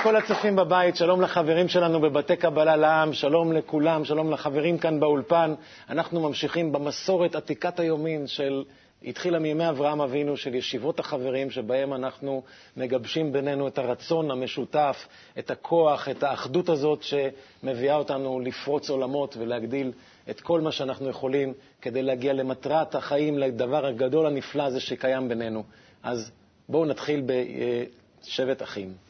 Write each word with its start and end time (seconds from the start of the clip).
לכל 0.00 0.16
הצופים 0.16 0.56
בבית, 0.56 0.96
שלום 0.96 1.20
לחברים 1.20 1.68
שלנו 1.68 2.00
בבתי 2.00 2.36
קבלה 2.36 2.76
לעם, 2.76 3.12
שלום 3.12 3.52
לכולם, 3.52 4.04
שלום 4.04 4.30
לחברים 4.30 4.78
כאן 4.78 5.00
באולפן. 5.00 5.54
אנחנו 5.90 6.20
ממשיכים 6.20 6.72
במסורת 6.72 7.34
עתיקת 7.34 7.80
היומין 7.80 8.26
של, 8.26 8.64
התחילה 9.04 9.38
מימי 9.38 9.68
אברהם 9.68 10.00
אבינו, 10.00 10.36
של 10.36 10.54
ישיבות 10.54 11.00
החברים, 11.00 11.50
שבהם 11.50 11.94
אנחנו 11.94 12.42
מגבשים 12.76 13.32
בינינו 13.32 13.68
את 13.68 13.78
הרצון 13.78 14.30
המשותף, 14.30 15.08
את 15.38 15.50
הכוח, 15.50 16.08
את 16.08 16.22
האחדות 16.22 16.68
הזאת 16.68 17.02
שמביאה 17.02 17.94
אותנו 17.94 18.40
לפרוץ 18.40 18.90
עולמות 18.90 19.36
ולהגדיל 19.36 19.92
את 20.30 20.40
כל 20.40 20.60
מה 20.60 20.72
שאנחנו 20.72 21.08
יכולים 21.08 21.52
כדי 21.82 22.02
להגיע 22.02 22.32
למטרת 22.32 22.94
החיים, 22.94 23.38
לדבר 23.38 23.86
הגדול 23.86 24.26
הנפלא 24.26 24.62
הזה 24.62 24.80
שקיים 24.80 25.28
בינינו. 25.28 25.64
אז 26.02 26.30
בואו 26.68 26.84
נתחיל 26.84 27.22
בשבט 27.26 28.62
אחים. 28.62 29.09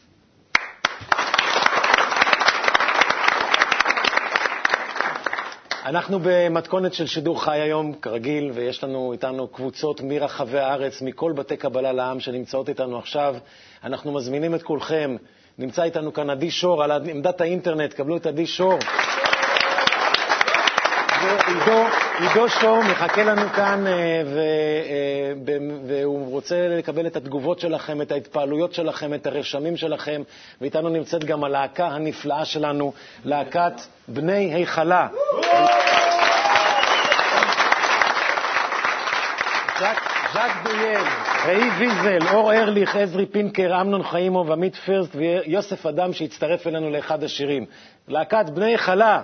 אנחנו 5.85 6.19
במתכונת 6.23 6.95
של 6.95 7.07
שידור 7.07 7.45
חי 7.45 7.61
היום, 7.61 7.93
כרגיל, 7.93 8.51
ויש 8.55 8.85
לנו 8.85 9.13
איתנו 9.13 9.49
קבוצות 9.49 10.01
מרחבי 10.01 10.59
הארץ, 10.59 11.03
מכל 11.03 11.33
בתי 11.33 11.57
קבלה 11.57 11.93
לעם 11.93 12.21
שנמצאות 12.21 12.69
איתנו 12.69 12.99
עכשיו. 12.99 13.37
אנחנו 13.85 14.13
מזמינים 14.13 14.55
את 14.55 14.63
כולכם. 14.63 15.17
נמצא 15.59 15.83
איתנו 15.83 16.13
כאן 16.13 16.31
עדי 16.31 16.51
שור 16.51 16.83
על 16.85 16.91
עמדת 16.91 17.41
האינטרנט, 17.41 17.93
קבלו 17.95 18.17
את 18.17 18.27
עדי 18.27 18.47
שור. 18.47 18.79
ועידו, 21.23 21.85
עידו 22.21 22.49
שור 22.49 22.83
מחכה 22.83 23.23
לנו 23.25 23.49
כאן, 23.49 23.87
אה, 23.87 23.93
אה, 23.93 24.23
והוא 25.87 26.31
רוצה 26.31 26.69
לקבל 26.69 27.07
את 27.07 27.17
התגובות 27.17 27.61
שלכם, 27.61 28.03
את 28.03 28.13
ההתפעלויות 28.13 28.75
שלכם, 28.75 29.15
את 29.15 29.27
הרשמים 29.27 29.77
שלכם, 29.77 30.23
ואיתנו 30.61 30.89
נמצאת 30.89 31.25
גם 31.25 31.45
הלהקה 31.45 31.87
הנפלאה 31.87 32.45
שלנו, 32.45 32.93
להקת 33.25 33.73
בני 34.09 34.55
היכלה. 34.55 35.09
ז'ק 40.35 40.51
דויאל, 40.65 41.05
ראי 41.47 41.71
ויזל, 41.79 42.29
אור 42.33 42.53
ארליך, 42.53 42.97
עזרי 42.97 43.27
פינקר, 43.27 43.81
אמנון 43.81 44.03
חיימוב, 44.03 44.53
עמית 44.53 44.77
פירסט 44.77 45.11
ויוסף 45.15 45.87
אדם 45.87 46.13
שהצטרף 46.13 46.67
אלינו 46.67 46.91
לאחד 46.91 47.25
השירים. 47.25 47.67
להקת 48.09 48.45
בני 48.55 48.79
חלה. 48.79 49.21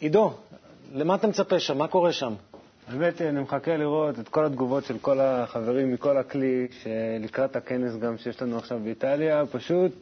עידו, 0.00 0.32
למה 0.94 1.14
אתה 1.14 1.26
מצפה 1.26 1.58
שם? 1.58 1.78
מה 1.78 1.88
קורה 1.88 2.12
שם? 2.12 2.32
האמת 2.88 3.20
היא, 3.20 3.28
אני 3.28 3.40
מחכה 3.40 3.76
לראות 3.76 4.18
את 4.18 4.28
כל 4.28 4.44
התגובות 4.44 4.84
של 4.84 4.98
כל 4.98 5.20
החברים 5.20 5.92
מכל 5.92 6.16
הכלי, 6.16 6.66
שלקראת 6.82 7.56
הכנס 7.56 7.96
גם 7.96 8.18
שיש 8.18 8.42
לנו 8.42 8.56
עכשיו 8.58 8.78
באיטליה, 8.84 9.42
פשוט 9.52 9.92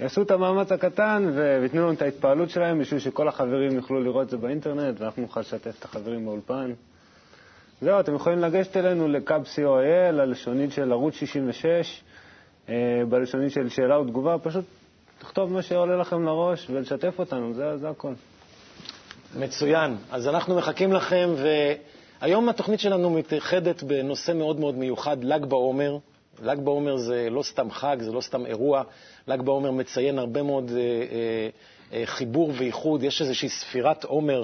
יעשו 0.00 0.22
את 0.22 0.30
המאמץ 0.30 0.72
הקטן 0.72 1.30
וייתנו 1.34 1.80
לנו 1.80 1.92
את 1.92 2.02
ההתפעלות 2.02 2.50
שלהם 2.50 2.78
בשביל 2.78 3.00
שכל 3.00 3.28
החברים 3.28 3.72
יוכלו 3.72 4.00
לראות 4.02 4.24
את 4.24 4.30
זה 4.30 4.36
באינטרנט 4.36 5.00
ואנחנו 5.00 5.22
נוכל 5.22 5.40
לשתף 5.40 5.74
את 5.78 5.84
החברים 5.84 6.24
באולפן. 6.24 6.72
זהו, 7.80 8.00
אתם 8.00 8.14
יכולים 8.14 8.38
לגשת 8.38 8.76
אלינו 8.76 9.08
לקאב 9.08 9.42
co.il, 9.56 10.20
הלשונית 10.20 10.72
של 10.72 10.92
ערוץ 10.92 11.14
66, 11.14 12.02
אה, 12.68 12.74
בלשונית 13.08 13.52
של 13.52 13.68
שאלה 13.68 14.00
ותגובה, 14.00 14.36
פשוט 14.42 14.64
תכתוב 15.18 15.52
מה 15.52 15.62
שעולה 15.62 15.96
לכם 15.96 16.24
לראש 16.24 16.70
ולשתף 16.70 17.18
אותנו, 17.18 17.54
זה, 17.54 17.76
זה 17.76 17.88
הכל. 17.90 18.12
מצוין. 19.36 19.96
אז 20.10 20.28
אנחנו 20.28 20.54
מחכים 20.56 20.92
לכם, 20.92 21.30
והיום 22.22 22.48
התוכנית 22.48 22.80
שלנו 22.80 23.10
מתייחדת 23.10 23.82
בנושא 23.82 24.32
מאוד 24.32 24.60
מאוד 24.60 24.74
מיוחד, 24.74 25.24
ל"ג 25.24 25.44
בעומר. 25.44 25.98
ל"ג 26.42 26.58
בעומר 26.60 26.96
זה 26.96 27.28
לא 27.30 27.42
סתם 27.42 27.70
חג, 27.70 27.96
זה 28.00 28.12
לא 28.12 28.20
סתם 28.20 28.46
אירוע. 28.46 28.82
ל"ג 29.28 29.40
בעומר 29.42 29.70
מציין 29.70 30.18
הרבה 30.18 30.42
מאוד 30.42 30.70
אה, 30.70 30.76
אה, 30.76 31.48
חיבור 32.04 32.52
ואיחוד. 32.56 33.02
יש 33.02 33.20
איזושהי 33.22 33.48
ספירת 33.48 34.04
עומר 34.04 34.42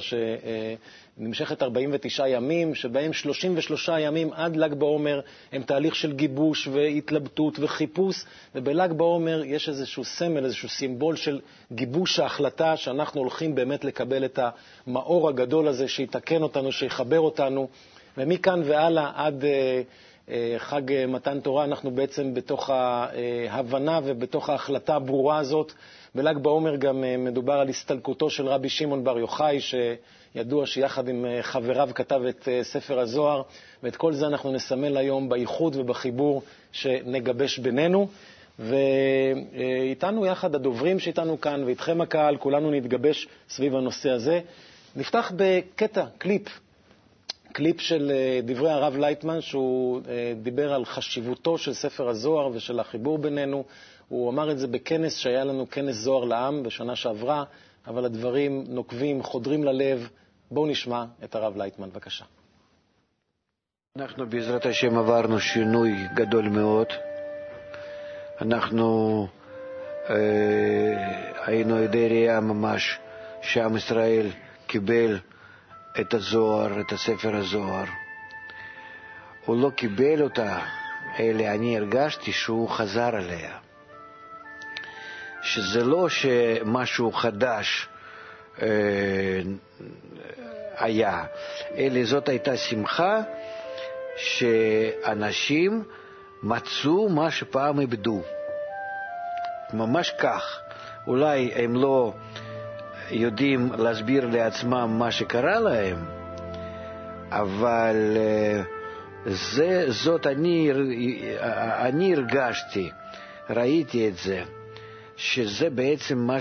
שנמשכת 1.19 1.63
49 1.63 2.29
ימים, 2.29 2.75
שבהם 2.75 3.13
33 3.13 3.91
ימים 4.01 4.33
עד 4.33 4.57
ל"ג 4.57 4.75
בעומר 4.75 5.21
הם 5.53 5.63
תהליך 5.63 5.95
של 5.97 6.13
גיבוש 6.13 6.69
והתלבטות 6.73 7.59
וחיפוש, 7.59 8.25
ובל"ג 8.55 8.93
בעומר 8.93 9.43
יש 9.45 9.69
איזשהו 9.69 10.05
סמל, 10.05 10.45
איזשהו 10.45 10.69
סימבול 10.69 11.17
של 11.17 11.41
גיבוש 11.73 12.19
ההחלטה 12.21 12.77
שאנחנו 12.77 13.21
הולכים 13.21 13.55
באמת 13.55 13.85
לקבל 13.85 14.25
את 14.25 14.39
המאור 14.87 15.29
הגדול 15.29 15.69
הזה 15.69 15.89
שיתקן 15.89 16.43
אותנו, 16.43 16.73
שיחבר 16.73 17.21
אותנו, 17.21 17.69
ומכאן 18.19 18.63
והלאה 18.65 19.11
עד... 19.15 19.45
חג 20.59 20.83
מתן 21.09 21.41
תורה, 21.41 21.65
אנחנו 21.65 21.91
בעצם 21.91 22.35
בתוך 22.35 22.71
ההבנה 22.71 24.01
ובתוך 24.05 24.49
ההחלטה 24.51 24.95
הברורה 24.97 25.39
הזאת 25.39 25.73
בל"ג 26.19 26.39
בעומר 26.39 26.77
גם 26.77 27.05
אה, 27.05 27.17
מדובר 27.17 27.53
על 27.53 27.69
הסתלקותו 27.69 28.31
של 28.31 28.47
רבי 28.49 28.69
שמעון 28.69 29.05
בר 29.05 29.19
יוחאי, 29.19 29.59
שידוע 29.61 30.67
שיחד 30.67 31.09
עם 31.09 31.25
אה, 31.25 31.43
חבריו 31.43 31.91
כתב 31.95 32.21
את 32.29 32.49
אה, 32.49 32.65
ספר 32.65 32.99
הזוהר, 32.99 33.43
ואת 33.83 33.97
כל 33.97 34.13
זה 34.13 34.27
אנחנו 34.27 34.53
נסמל 34.53 34.97
היום 34.97 35.29
באיחוד 35.29 35.77
ובחיבור 35.77 36.43
שנגבש 36.73 37.59
בינינו. 37.59 38.09
ואיתנו 38.59 40.27
יחד 40.27 40.55
הדוברים 40.55 40.99
שאיתנו 40.99 41.41
כאן, 41.41 41.65
ואיתכם 41.65 42.01
הקהל, 42.01 42.37
כולנו 42.37 42.71
נתגבש 42.71 43.29
סביב 43.49 43.75
הנושא 43.77 44.11
הזה. 44.11 44.41
נפתח 44.97 45.33
בקטע, 45.37 46.05
קליפ, 46.19 46.49
קליפ 47.53 47.81
של 47.81 48.13
דברי 48.45 48.71
הרב 48.71 48.97
לייטמן, 48.97 49.41
שהוא 49.41 50.01
דיבר 50.43 50.73
על 50.73 50.85
חשיבותו 50.85 51.59
של 51.59 51.75
ספר 51.75 52.09
הזוהר 52.09 52.51
ושל 52.55 52.81
החיבור 52.81 53.19
בינינו. 53.19 53.65
הוא 54.09 54.31
אמר 54.31 54.51
את 54.51 54.59
זה 54.59 54.67
בכנס 54.67 55.17
שהיה 55.17 55.45
לנו, 55.45 55.71
כנס 55.71 55.97
זוהר 55.97 56.25
לעם, 56.25 56.63
בשנה 56.63 56.97
שעברה, 56.97 57.45
אבל 57.87 58.05
הדברים 58.05 58.65
נוקבים, 58.69 59.23
חודרים 59.23 59.65
ללב. 59.65 60.09
בואו 60.51 60.67
נשמע 60.67 61.05
את 61.25 61.35
הרב 61.35 61.57
לייטמן, 61.57 61.91
בבקשה. 61.91 62.25
אנחנו 63.97 64.27
בעזרת 64.27 64.67
השם 64.67 64.99
עברנו 64.99 65.41
שינוי 65.41 65.93
גדול 66.15 66.49
מאוד. 66.49 66.87
אנחנו 68.41 69.27
אה, 70.11 70.15
היינו 71.47 71.77
עדי 71.77 72.09
ראייה 72.09 72.41
ממש 72.41 72.99
שעם 73.43 73.77
ישראל 73.77 74.27
קיבל 74.67 75.19
את 76.01 76.15
הזוהר, 76.15 76.81
את 76.81 76.93
הספר 76.93 77.37
הזוהר. 77.37 77.85
הוא 79.47 79.57
לא 79.57 79.71
קיבל 79.71 80.23
אותה, 80.23 80.59
אלא 81.19 81.45
אני 81.45 81.77
הרגשתי 81.79 82.33
שהוא 82.33 82.69
חזר 82.69 83.17
עליה. 83.17 83.68
שזה 85.43 85.85
לא 85.85 86.09
שמשהו 86.09 87.13
חדש 87.13 87.89
אה, 88.63 88.69
היה, 90.79 91.25
אלא 91.77 92.05
זאת 92.05 92.29
הייתה 92.29 92.57
שמחה 92.57 93.21
שאנשים 94.17 95.85
מצאו 96.43 97.09
מה 97.09 97.31
שפעם 97.31 97.81
איבדו. 97.81 98.23
ממש 99.73 100.11
כך. 100.19 100.61
אולי 101.07 101.51
הם 101.55 101.75
לא 101.75 102.13
יודעים 103.11 103.73
להסביר 103.79 104.27
לעצמם 104.27 104.97
מה 104.99 105.11
שקרה 105.11 105.61
להם, 105.61 105.97
אבל 107.31 108.17
אה, 108.17 108.63
זה, 109.27 109.85
זאת 109.89 110.27
אני, 110.27 110.71
אני 111.79 112.15
הרגשתי, 112.15 112.91
ראיתי 113.51 114.09
את 114.09 114.17
זה. 114.17 114.43
שזה 115.19 115.71
בעצם 115.71 116.19
מה 116.19 116.39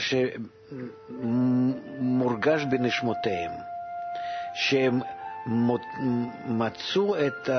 שמורגש 1.99 2.63
בנשמותיהם, 2.63 3.51
שהם 4.53 4.99
מצאו 6.45 7.15
את 7.27 7.49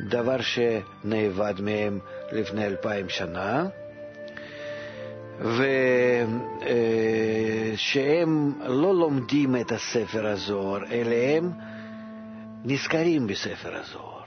הדבר 0.00 0.36
שנאבד 0.40 1.54
מהם 1.60 1.98
לפני 2.32 2.66
אלפיים 2.66 3.08
שנה, 3.08 3.66
ושהם 7.74 8.52
לא 8.66 8.94
לומדים 8.94 9.56
את 9.56 9.72
הספר 9.72 10.26
הזוהר, 10.26 10.84
אלא 10.90 11.14
הם 11.14 11.50
נזכרים 12.64 13.26
בספר 13.26 13.76
הזוהר. 13.76 14.22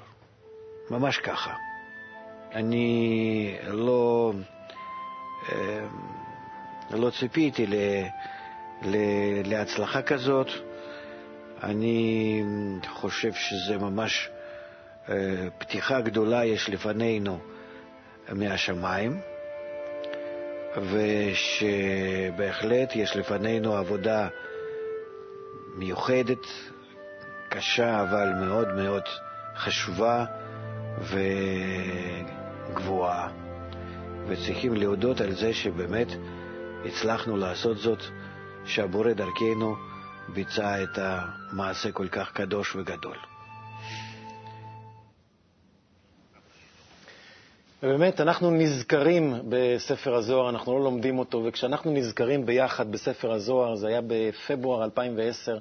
ממש 0.91 1.17
ככה. 1.17 1.53
אני 2.53 3.55
לא... 3.67 4.33
אמ, 5.51 5.57
לא 6.91 7.09
ציפיתי 7.19 7.67
ל, 7.67 7.75
ל, 8.81 8.95
להצלחה 9.45 10.01
כזאת. 10.01 10.47
אני 11.63 12.43
חושב 12.87 13.33
שזה 13.33 13.77
ממש 13.77 14.29
אה, 15.09 15.15
פתיחה 15.57 16.01
גדולה 16.01 16.45
יש 16.45 16.69
לפנינו 16.69 17.39
מהשמיים, 18.31 19.21
ושבהחלט 20.91 22.95
יש 22.95 23.15
לפנינו 23.15 23.75
עבודה 23.75 24.27
מיוחדת, 25.75 26.45
קשה, 27.49 28.01
אבל 28.01 28.33
מאוד 28.39 28.73
מאוד 28.73 29.03
חשובה 29.55 30.25
וגבוהה. 32.73 33.46
וצריכים 34.27 34.73
להודות 34.73 35.21
על 35.21 35.31
זה 35.31 35.53
שבאמת 35.53 36.07
הצלחנו 36.85 37.37
לעשות 37.37 37.77
זאת, 37.77 37.99
שהבורא 38.65 39.13
דרכנו 39.13 39.75
ביצע 40.33 40.83
את 40.83 40.97
המעשה 40.97 41.91
כל 41.91 42.07
כך 42.07 42.31
קדוש 42.31 42.75
וגדול. 42.75 43.17
ובאמת, 47.83 48.21
אנחנו 48.21 48.51
נזכרים 48.51 49.33
בספר 49.49 50.15
הזוהר, 50.15 50.49
אנחנו 50.49 50.77
לא 50.79 50.83
לומדים 50.83 51.19
אותו, 51.19 51.43
וכשאנחנו 51.45 51.91
נזכרים 51.91 52.45
ביחד 52.45 52.91
בספר 52.91 53.31
הזוהר, 53.31 53.75
זה 53.75 53.87
היה 53.87 54.01
בפברואר 54.07 54.83
2010, 54.83 55.53
אה, 55.53 55.57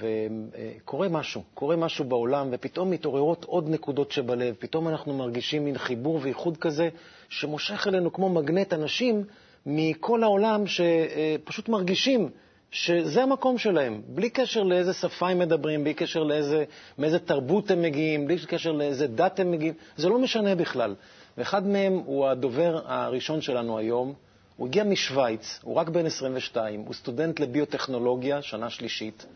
וקורה 0.00 1.08
משהו, 1.08 1.42
קורה 1.54 1.76
משהו 1.76 2.04
בעולם, 2.04 2.48
ופתאום 2.52 2.90
מתעוררות 2.90 3.44
עוד 3.44 3.68
נקודות 3.68 4.12
שבלב, 4.12 4.54
פתאום 4.58 4.88
אנחנו 4.88 5.14
מרגישים 5.14 5.64
מין 5.64 5.78
חיבור 5.78 6.18
וייחוד 6.22 6.56
כזה, 6.56 6.88
שמושך 7.28 7.86
אלינו 7.86 8.12
כמו 8.12 8.28
מגנט 8.28 8.72
אנשים 8.72 9.24
מכל 9.66 10.22
העולם 10.22 10.64
שפשוט 10.66 11.68
מרגישים 11.68 12.28
שזה 12.70 13.22
המקום 13.22 13.58
שלהם, 13.58 14.02
בלי 14.08 14.30
קשר 14.30 14.62
לאיזה 14.62 14.92
שפה 14.92 15.28
הם 15.28 15.38
מדברים, 15.38 15.84
בלי 15.84 15.94
קשר 15.94 16.22
לאיזה, 16.22 16.64
מאיזה 16.98 17.18
תרבות 17.18 17.70
הם 17.70 17.82
מגיעים, 17.82 18.26
בלי 18.26 18.36
קשר 18.46 18.72
לאיזה 18.72 19.06
דת 19.06 19.40
הם 19.40 19.50
מגיעים, 19.50 19.74
זה 19.96 20.08
לא 20.08 20.18
משנה 20.18 20.54
בכלל. 20.54 20.94
ואחד 21.38 21.66
מהם 21.66 21.92
הוא 22.06 22.26
הדובר 22.26 22.80
הראשון 22.84 23.40
שלנו 23.40 23.78
היום, 23.78 24.14
הוא 24.60 24.68
הגיע 24.68 24.84
משוויץ, 24.84 25.60
הוא 25.62 25.74
רק 25.74 25.88
בן 25.88 26.06
22, 26.06 26.80
הוא 26.80 26.94
סטודנט 26.94 27.40
לביוטכנולוגיה, 27.40 28.42
שנה 28.42 28.70
שלישית. 28.70 29.26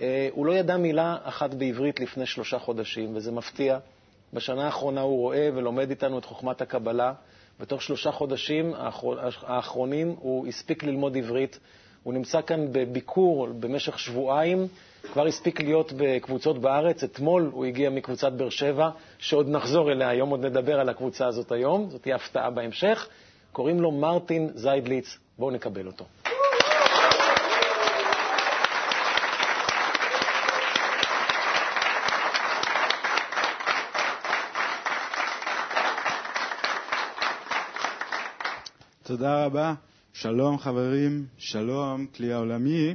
אה, 0.00 0.28
הוא 0.32 0.46
לא 0.46 0.52
ידע 0.52 0.76
מילה 0.76 1.16
אחת 1.22 1.54
בעברית 1.54 2.00
לפני 2.00 2.26
שלושה 2.26 2.58
חודשים, 2.58 3.16
וזה 3.16 3.32
מפתיע. 3.32 3.78
בשנה 4.32 4.64
האחרונה 4.66 5.00
הוא 5.00 5.18
רואה 5.18 5.48
ולומד 5.54 5.90
איתנו 5.90 6.18
את 6.18 6.24
חוכמת 6.24 6.60
הקבלה. 6.60 7.12
בתוך 7.60 7.82
שלושה 7.82 8.10
חודשים 8.10 8.72
האחרונים 9.42 10.14
הוא 10.18 10.46
הספיק 10.46 10.84
ללמוד 10.84 11.16
עברית. 11.16 11.58
הוא 12.02 12.14
נמצא 12.14 12.42
כאן 12.42 12.66
בביקור 12.72 13.46
במשך 13.60 13.98
שבועיים, 13.98 14.68
כבר 15.12 15.26
הספיק 15.26 15.60
להיות 15.60 15.92
בקבוצות 15.96 16.58
בארץ. 16.58 17.04
אתמול 17.04 17.50
הוא 17.52 17.64
הגיע 17.64 17.90
מקבוצת 17.90 18.32
באר 18.32 18.48
שבע, 18.50 18.90
שעוד 19.18 19.48
נחזור 19.48 19.92
אליה 19.92 20.08
היום, 20.08 20.30
עוד 20.30 20.44
נדבר 20.44 20.80
על 20.80 20.88
הקבוצה 20.88 21.26
הזאת 21.26 21.52
היום, 21.52 21.90
זאת 21.90 22.02
תהיה 22.02 22.16
הפתעה 22.16 22.50
בהמשך. 22.50 23.08
קוראים 23.54 23.80
לו 23.80 23.90
מרטין 23.90 24.50
זיידליץ, 24.54 25.18
בואו 25.38 25.50
נקבל 25.50 25.86
אותו. 25.86 26.04
תודה 39.02 39.44
רבה. 39.44 39.74
שלום 40.12 40.58
חברים, 40.58 41.26
שלום 41.38 42.06
כלי 42.06 42.32
העולמי. 42.32 42.94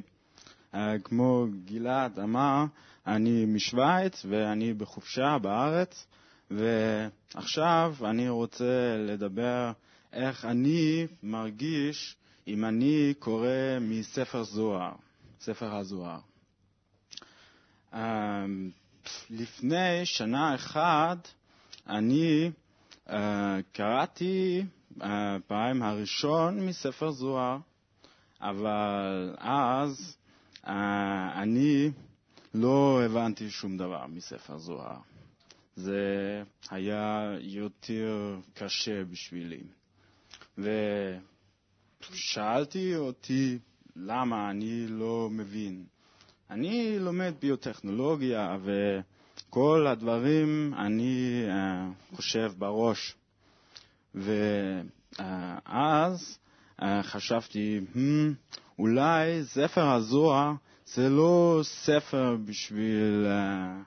Uh, 0.73 0.77
כמו 1.03 1.45
גלעד 1.65 2.19
אמר, 2.19 2.65
אני 3.07 3.45
משוויץ 3.45 4.25
ואני 4.29 4.73
בחופשה 4.73 5.37
בארץ, 5.41 6.07
ועכשיו 6.51 7.95
אני 8.03 8.29
רוצה 8.29 8.95
לדבר 8.97 9.71
איך 10.13 10.45
אני 10.45 11.07
מרגיש 11.23 12.15
אם 12.47 12.65
אני 12.65 13.13
קורא 13.19 13.47
מספר 13.81 14.43
זוהר, 14.43 14.91
ספר 15.39 15.75
הזוהר. 15.75 16.19
Uh, 17.93 17.97
לפני 19.29 20.05
שנה 20.05 20.55
אחת 20.55 21.27
אני 21.87 22.51
uh, 23.07 23.11
קראתי 23.71 24.63
הפעם 25.01 25.83
הראשון 25.83 26.65
מספר 26.65 27.11
זוהר, 27.11 27.57
אבל 28.41 29.35
אז 29.37 30.17
uh, 30.63 30.69
אני 31.35 31.91
לא 32.53 33.01
הבנתי 33.05 33.49
שום 33.49 33.77
דבר 33.77 34.07
מספר 34.07 34.57
זוהר. 34.57 34.97
זה 35.75 36.43
היה 36.69 37.35
יותר 37.39 38.39
קשה 38.53 39.03
בשבילי. 39.03 39.63
ושאלתי 42.11 42.95
אותי 42.95 43.57
למה 43.95 44.49
אני 44.49 44.87
לא 44.87 45.29
מבין. 45.31 45.83
אני 46.49 46.99
לומד 46.99 47.33
ביוטכנולוגיה 47.39 48.57
וכל 48.63 49.87
הדברים 49.87 50.73
אני 50.77 51.43
uh, 51.47 52.15
חושב 52.15 52.51
בראש. 52.57 53.15
ואז 54.15 54.69
uh, 56.79 56.83
חשבתי, 57.01 57.79
hmm, 57.93 57.99
אולי 58.79 59.43
ספר 59.43 59.87
הזוהר 59.89 60.53
זה 60.85 61.09
לא 61.09 61.59
ספר 61.63 62.35
בשביל, 62.45 63.27
uh, 63.27 63.83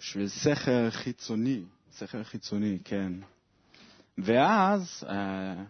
בשביל 0.00 0.28
שכל 0.28 0.90
חיצוני, 0.90 1.62
שכל 1.98 2.22
חיצוני, 2.24 2.78
כן. 2.84 3.12
ואז 4.18 5.04
uh, 5.06 5.10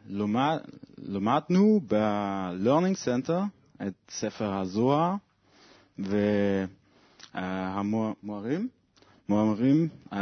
לומד, 0.09 0.59
למדנו 0.99 1.81
ב-Learning 1.88 2.97
Center 3.05 3.41
את 3.87 3.95
ספר 4.11 4.55
הזוהר, 4.55 5.15
והמורים 7.35 8.69
מורים 9.29 9.88
uh, 10.11 10.17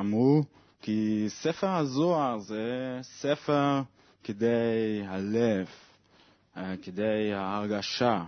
אמרו 0.00 0.42
כי 0.82 1.24
ספר 1.28 1.70
הזוהר 1.70 2.38
זה 2.38 2.98
ספר 3.02 3.82
כדי 4.24 5.02
הלב, 5.06 5.66
uh, 6.56 6.58
כדי 6.82 7.32
ההרגשה. 7.34 8.24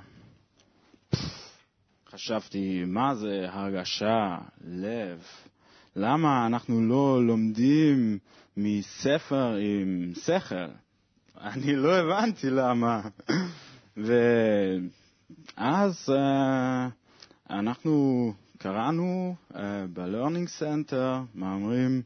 חשבתי, 2.10 2.84
מה 2.86 3.14
זה 3.14 3.46
הרגשה, 3.48 4.38
לב? 4.64 5.22
למה 5.96 6.46
אנחנו 6.46 6.82
לא 6.82 7.26
לומדים 7.26 8.18
מספר 8.56 9.56
עם 9.60 10.12
שכל? 10.14 10.54
אני 11.40 11.76
לא 11.76 11.96
הבנתי 11.96 12.50
למה. 12.50 13.00
ואז 13.96 16.08
uh, 16.08 16.12
אנחנו 17.50 18.32
קראנו 18.58 19.34
uh, 19.52 19.56
ב-Learning 19.92 20.60
Center 20.60 21.20
מאמרים, 21.34 22.02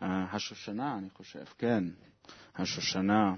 uh, 0.00 0.04
השושנה, 0.04 0.98
אני 0.98 1.10
חושב, 1.10 1.44
כן, 1.58 1.84
השושנה. 2.56 3.34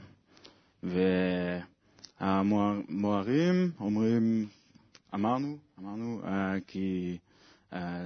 והמוהרים 2.20 3.70
אומרים, 3.80 4.48
אמרנו, 5.14 5.58
אמרנו, 5.78 6.20
uh, 6.24 6.28
כי 6.66 7.18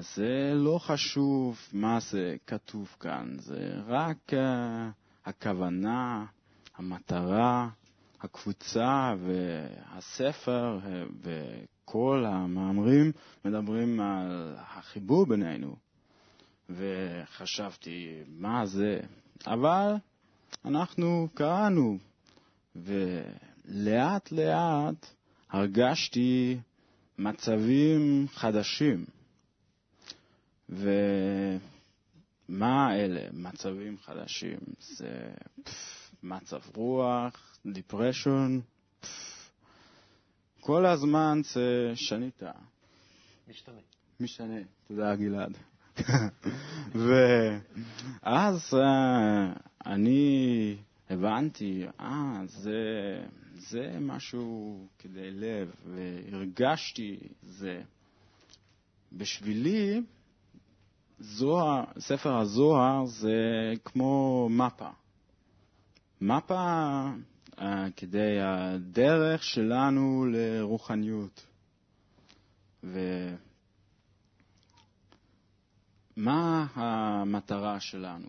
זה 0.01 0.53
לא 0.55 0.79
חשוב 0.79 1.59
מה 1.73 2.01
זה 2.01 2.37
כתוב 2.47 2.97
כאן, 3.01 3.37
זה 3.39 3.73
רק 3.87 4.17
uh, 4.31 4.37
הכוונה, 5.25 6.27
המטרה, 6.77 7.69
הקבוצה 8.21 9.15
והספר 9.27 10.79
uh, 10.83 10.87
וכל 11.23 12.25
המאמרים 12.27 13.13
מדברים 13.45 14.01
על 14.01 14.55
החיבור 14.59 15.27
בינינו. 15.27 15.77
וחשבתי, 16.71 18.23
מה 18.29 18.67
זה? 18.67 19.01
אבל 19.47 19.95
אנחנו 20.65 21.29
קראנו, 21.35 21.99
ולאט 22.77 24.33
לאט 24.33 25.07
הרגשתי 25.51 26.59
מצבים 27.19 28.27
חדשים. 28.35 29.05
ומה 30.71 30.97
אלה 32.97 33.21
מצבים 33.33 33.99
חדשים? 33.99 34.59
זה 34.81 35.31
פף, 35.65 36.13
מצב 36.23 36.61
רוח, 36.75 37.57
דיפרשון, 37.67 38.61
כל 40.61 40.87
הזמן 40.87 41.41
זה 41.45 41.93
שניתה. 41.95 42.51
משתנה. 43.49 43.81
משתנה, 44.21 44.61
תודה 44.89 45.17
גלעד. 45.17 45.57
ואז 46.95 48.75
uh, 48.75 48.79
אני 49.87 50.77
הבנתי, 51.11 51.87
אה, 52.01 52.43
זה, 52.47 52.73
זה 53.55 53.97
משהו 54.01 54.87
כדי 54.99 55.31
לב, 55.31 55.71
והרגשתי 55.87 57.19
זה. 57.43 57.83
בשבילי, 59.13 60.03
זוהר, 61.21 61.85
ספר 61.99 62.37
הזוהר 62.37 63.05
זה 63.05 63.73
כמו 63.85 64.49
מפה. 64.51 64.89
מפה 66.21 67.05
uh, 67.57 67.63
כדי 67.97 68.41
הדרך 68.41 69.43
שלנו 69.45 70.27
לרוחניות. 70.33 71.47
מה 76.17 76.67
המטרה 76.75 77.81
שלנו? 77.81 78.29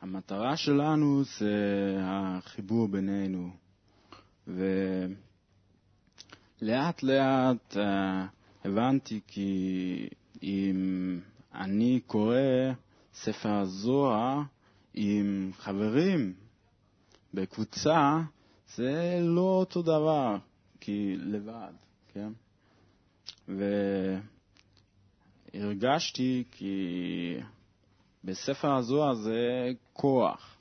המטרה 0.00 0.56
שלנו 0.56 1.22
זה 1.38 1.96
החיבור 2.00 2.88
בינינו, 2.88 3.50
ולאט 4.46 5.12
לאט 7.02 7.76
uh, 7.76 7.78
הבנתי 8.64 9.20
כי 9.26 10.08
אם 10.42 11.20
אני 11.56 12.00
קורא 12.06 12.36
ספר 13.14 13.52
הזוהר 13.52 14.40
עם 14.94 15.50
חברים 15.54 16.34
בקבוצה, 17.34 18.20
זה 18.74 19.18
לא 19.22 19.40
אותו 19.40 19.82
דבר 19.82 20.36
כי 20.80 21.16
לבד, 21.18 21.72
כן? 22.12 22.32
והרגשתי 25.54 26.44
כי 26.50 26.76
בספר 28.24 28.76
הזוהר 28.76 29.14
זה 29.14 29.68
כוח. 29.92 30.56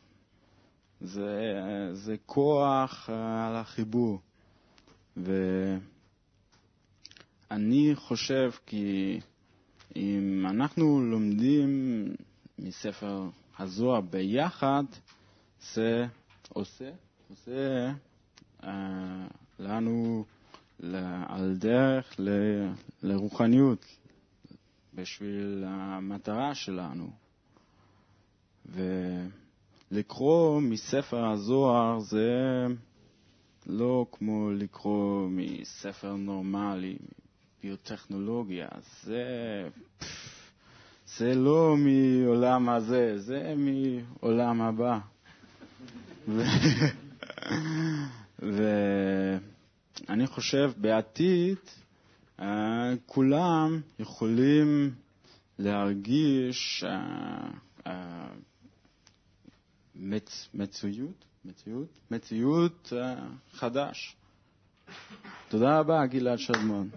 זה, 1.02 1.42
זה 1.94 2.16
כוח 2.26 3.10
על 3.10 3.56
החיבור. 3.56 4.20
ואני 5.18 5.92
חושב 7.96 8.52
כי 8.66 9.20
אם 9.96 10.46
אנחנו 10.50 11.02
לומדים 11.02 12.04
מספר 12.60 13.30
הזוהר 13.60 14.02
ביחד, 14.02 14.84
זה 15.74 16.06
עושה, 16.50 16.92
עושה 17.30 17.92
uh, 18.62 18.66
לנו 19.60 20.26
על 21.28 21.56
דרך 21.58 22.16
ל, 22.20 22.30
לרוחניות 23.04 23.86
בשביל 24.94 25.64
המטרה 25.68 26.56
שלנו. 26.56 27.10
ולקרוא 29.92 30.62
מספר 30.62 31.26
הזוהר 31.26 32.00
זה 32.00 32.66
לא 33.66 34.06
כמו 34.12 34.52
לקרוא 34.52 35.28
מספר 35.30 36.16
נורמלי, 36.16 36.98
ביוטכנולוגיה, 37.66 38.68
זה, 39.04 39.24
זה 41.18 41.36
לא 41.36 41.76
מעולם 41.78 42.70
הזה, 42.70 43.18
זה 43.18 43.54
מעולם 43.58 44.62
הבא. 44.62 45.00
ואני 48.40 50.28
חושב 50.28 50.72
בעתיד 50.78 51.58
אה, 52.40 52.94
כולם 53.06 53.82
יכולים 54.00 54.94
להרגיש 55.60 56.84
אה, 56.88 57.50
אה, 57.88 58.28
מציאות, 60.54 61.26
מציאות, 61.46 61.90
מציאות 62.12 62.94
חדש. 63.54 64.16
תודה 65.50 65.80
רבה, 65.80 66.06
גלעד 66.06 66.40
שדמון. 66.40 66.90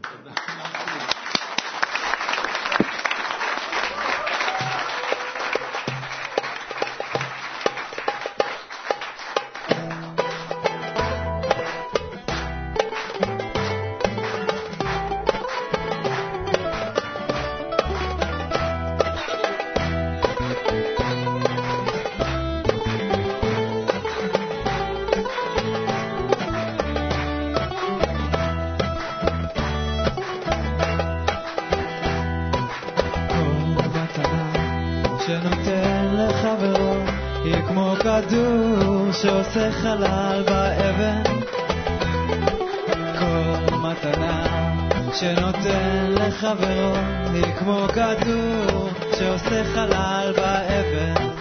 שעושה 39.59 39.73
חלל 39.73 40.43
באבן 40.47 41.23
כל 43.19 43.77
מתנה 43.77 44.47
שנותן 45.15 46.11
לחברו 46.11 46.95
היא 47.33 47.55
כמו 47.59 47.87
כדור 47.95 48.89
שעושה 49.19 49.65
חלל 49.75 50.33
באבן 50.37 51.38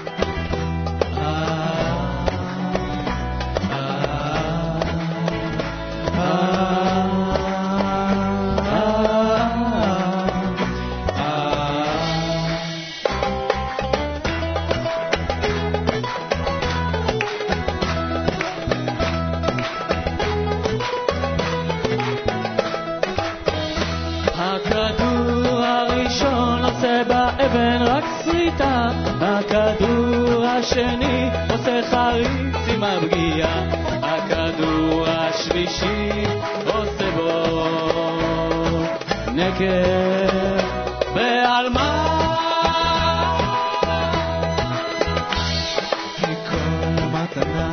כל 46.49 47.05
מתנה 47.13 47.71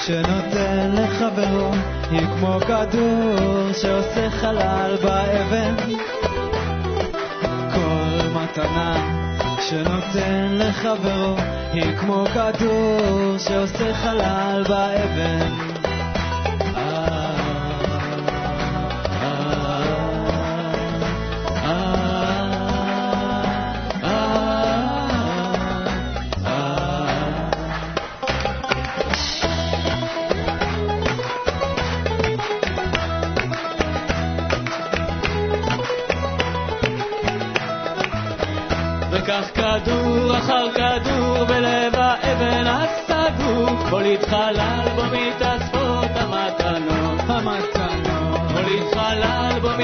שנותן 0.00 0.92
לחברו 0.92 1.70
היא 2.10 2.26
כמו 2.26 2.58
כדור 2.60 3.72
שעושה 3.72 4.30
חלל 4.30 4.96
באבן. 5.02 5.74
כל 7.74 8.28
מתנה 8.34 8.96
שנותן 9.60 10.48
לחברו 10.50 11.36
היא 11.72 11.96
כמו 12.00 12.24
כדור 12.34 13.38
שעושה 13.38 13.94
חלל 13.94 14.64
באבן 14.68 15.67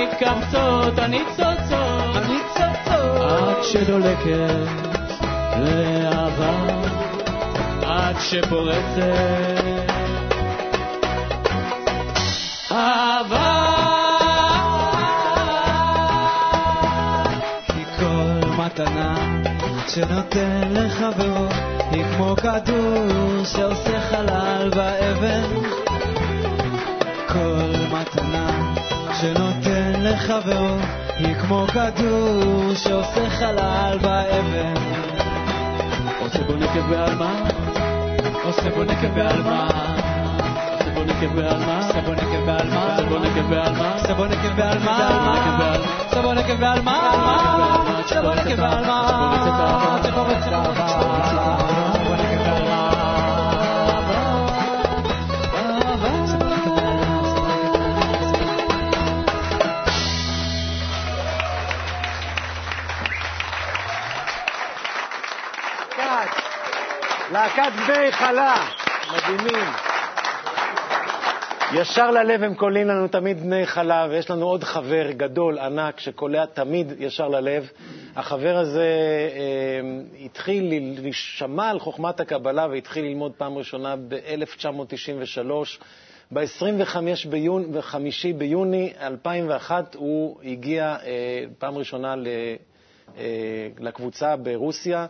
מתקבצות 0.05 0.99
הניצוצות, 0.99 2.15
הניצוצות, 2.15 3.23
עד 3.23 3.63
שדולקת 3.63 4.67
להבה, 5.59 6.53
עד 7.83 8.17
שפורצת 8.21 9.05
אהבה. 12.73 13.75
כי 17.67 17.85
כל 17.99 18.49
מתנה 18.59 19.15
שנותן 19.89 20.73
לחברו 20.73 21.47
היא 21.91 22.05
כמו 22.17 22.37
כדור 22.37 23.45
שעושה 23.45 24.01
חלל 24.01 24.71
באבן 24.75 25.84
כל 27.35 27.73
מתנה 27.93 28.75
שנותן 29.21 29.93
לחברו 30.03 30.77
היא 31.17 31.35
כמו 31.35 31.67
כדור 31.67 32.75
שעושה 32.75 33.31
חלל 33.31 33.99
באבן. 34.03 34.75
עושה 36.21 36.43
בו 36.43 36.55
נקב 36.57 36.91
בעלמה 36.91 37.33
עושה 38.45 38.71
בו 38.71 38.85
נקב 38.85 39.15
בעלמה. 39.15 39.69
עושה 40.73 40.91
בו 40.95 41.05
נקב 41.05 41.35
בעלמה 41.37 41.81
עושה 41.81 42.01
בו 42.01 42.15
נקב 42.15 42.47
בעלמה 42.47 42.95
עושה 42.95 43.05
בו 43.05 43.19
נקב 43.19 43.49
בעלמה 43.51 43.95
עושה 43.95 44.15
בו 44.15 44.27
נקב 44.27 44.57
בעלמה 44.57 45.77
עושה 46.09 46.23
בו 46.23 46.35
נקב 46.35 46.61
בעלמה. 46.61 46.99
עושה 47.05 47.85
צ'בורק 48.07 48.59
ועלמה, 48.59 49.99
צ'בורק 50.03 50.37
ועלמה, 50.47 50.87
צ'בורק 50.89 51.64
להקת 67.35 67.73
בני 67.87 68.13
חלה, 68.13 68.55
מדהימים. 69.13 69.69
ישר 71.75 72.11
ללב 72.11 72.43
הם 72.43 72.55
קולעים 72.55 72.89
לנו 72.89 73.09
תמיד 73.09 73.41
בני 73.41 73.67
חלה, 73.67 74.07
ויש 74.11 74.31
לנו 74.31 74.47
עוד 74.47 74.65
חבר 74.65 75.11
גדול, 75.11 75.59
ענק, 75.59 76.01
שקולע 76.01 76.47
תמיד 76.47 76.93
ישר 76.99 77.29
ללב. 77.29 77.71
החבר 78.17 78.57
הזה 78.57 78.89
אה, 79.35 80.25
התחיל 80.25 80.69
להישמע 81.01 81.71
על 81.71 81.79
חוכמת 81.79 82.21
הקבלה 82.21 82.67
והתחיל 82.71 83.05
ללמוד 83.05 83.33
פעם 83.33 83.59
ראשונה 83.59 83.95
ב-1993. 84.09 85.51
ב-25 86.33 86.97
ביוני, 87.31 87.67
ביוני 88.39 88.93
2001 89.01 89.95
הוא 89.95 90.41
הגיע 90.45 90.97
אה, 91.07 91.45
פעם 91.59 91.79
ראשונה 91.79 92.17
ל, 92.17 92.27
אה, 93.19 93.23
לקבוצה 93.79 94.37
ברוסיה, 94.37 95.07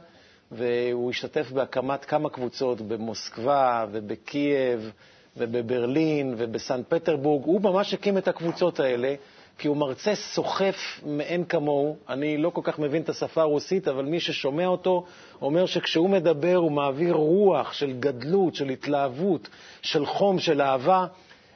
והוא 0.57 1.11
השתתף 1.11 1.51
בהקמת 1.51 2.05
כמה 2.05 2.29
קבוצות 2.31 2.81
במוסקבה 2.81 3.85
ובקייב 3.93 4.93
ובברלין 5.37 6.35
ובסן 6.39 6.81
פטרבורג. 6.89 7.45
הוא 7.45 7.61
ממש 7.61 7.95
הקים 7.95 8.19
את 8.19 8.29
הקבוצות 8.29 8.81
האלה, 8.81 9.15
כי 9.59 9.69
הוא 9.69 9.77
מרצה 9.77 10.15
סוחף 10.15 11.01
מאין 11.07 11.45
כמוהו. 11.45 11.97
אני 12.09 12.37
לא 12.39 12.51
כל 12.51 12.61
כך 12.65 12.79
מבין 12.79 13.03
את 13.03 13.09
השפה 13.09 13.41
הרוסית, 13.43 13.89
אבל 13.89 14.05
מי 14.05 14.21
ששומע 14.21 14.67
אותו 14.67 15.05
אומר 15.43 15.67
שכשהוא 15.67 16.11
מדבר 16.11 16.57
הוא 16.57 16.73
מעביר 16.73 17.15
רוח 17.15 17.73
של 17.73 17.93
גדלות, 18.01 18.55
של 18.55 18.69
התלהבות, 18.69 19.49
של 19.83 20.07
חום, 20.07 20.39
של 20.39 20.61
אהבה, 20.63 21.07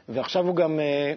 ועכשיו 0.08 0.46
הוא 0.46 0.56
גם 0.56 0.80
אה, 0.80 1.12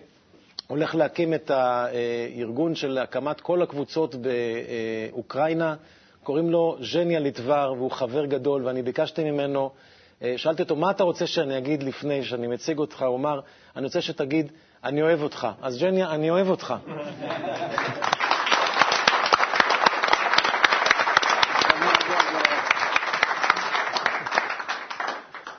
הולך 0.68 0.96
להקים 0.96 1.34
את 1.34 1.52
הארגון 1.52 2.76
של 2.76 2.98
הקמת 2.98 3.42
כל 3.42 3.62
הקבוצות 3.62 4.16
באוקראינה. 4.16 5.76
קוראים 6.23 6.51
לו 6.51 6.77
ז'ניה 6.81 7.21
ליטבר, 7.21 7.75
והוא 7.77 7.91
חבר 7.91 8.25
גדול, 8.27 8.67
ואני 8.67 8.83
ביקשתי 8.83 9.31
ממנו, 9.31 9.71
אה, 10.23 10.35
שאלתי 10.37 10.63
אותו, 10.63 10.77
מה 10.77 10.91
אתה 10.91 11.05
רוצה 11.05 11.27
שאני 11.27 11.59
אגיד 11.59 11.83
לפני 11.83 12.25
שאני 12.25 12.47
מציג 12.47 12.79
אותך? 12.79 13.03
הוא 13.03 13.17
אמר, 13.17 13.41
אני 13.77 13.85
רוצה 13.85 14.01
שתגיד, 14.01 14.53
אני 14.85 15.03
אוהב 15.03 15.23
אותך. 15.23 15.49
אז 15.63 15.75
ז'ניה, 15.75 16.11
אני 16.11 16.31
אוהב 16.31 16.49
אותך. 16.49 16.75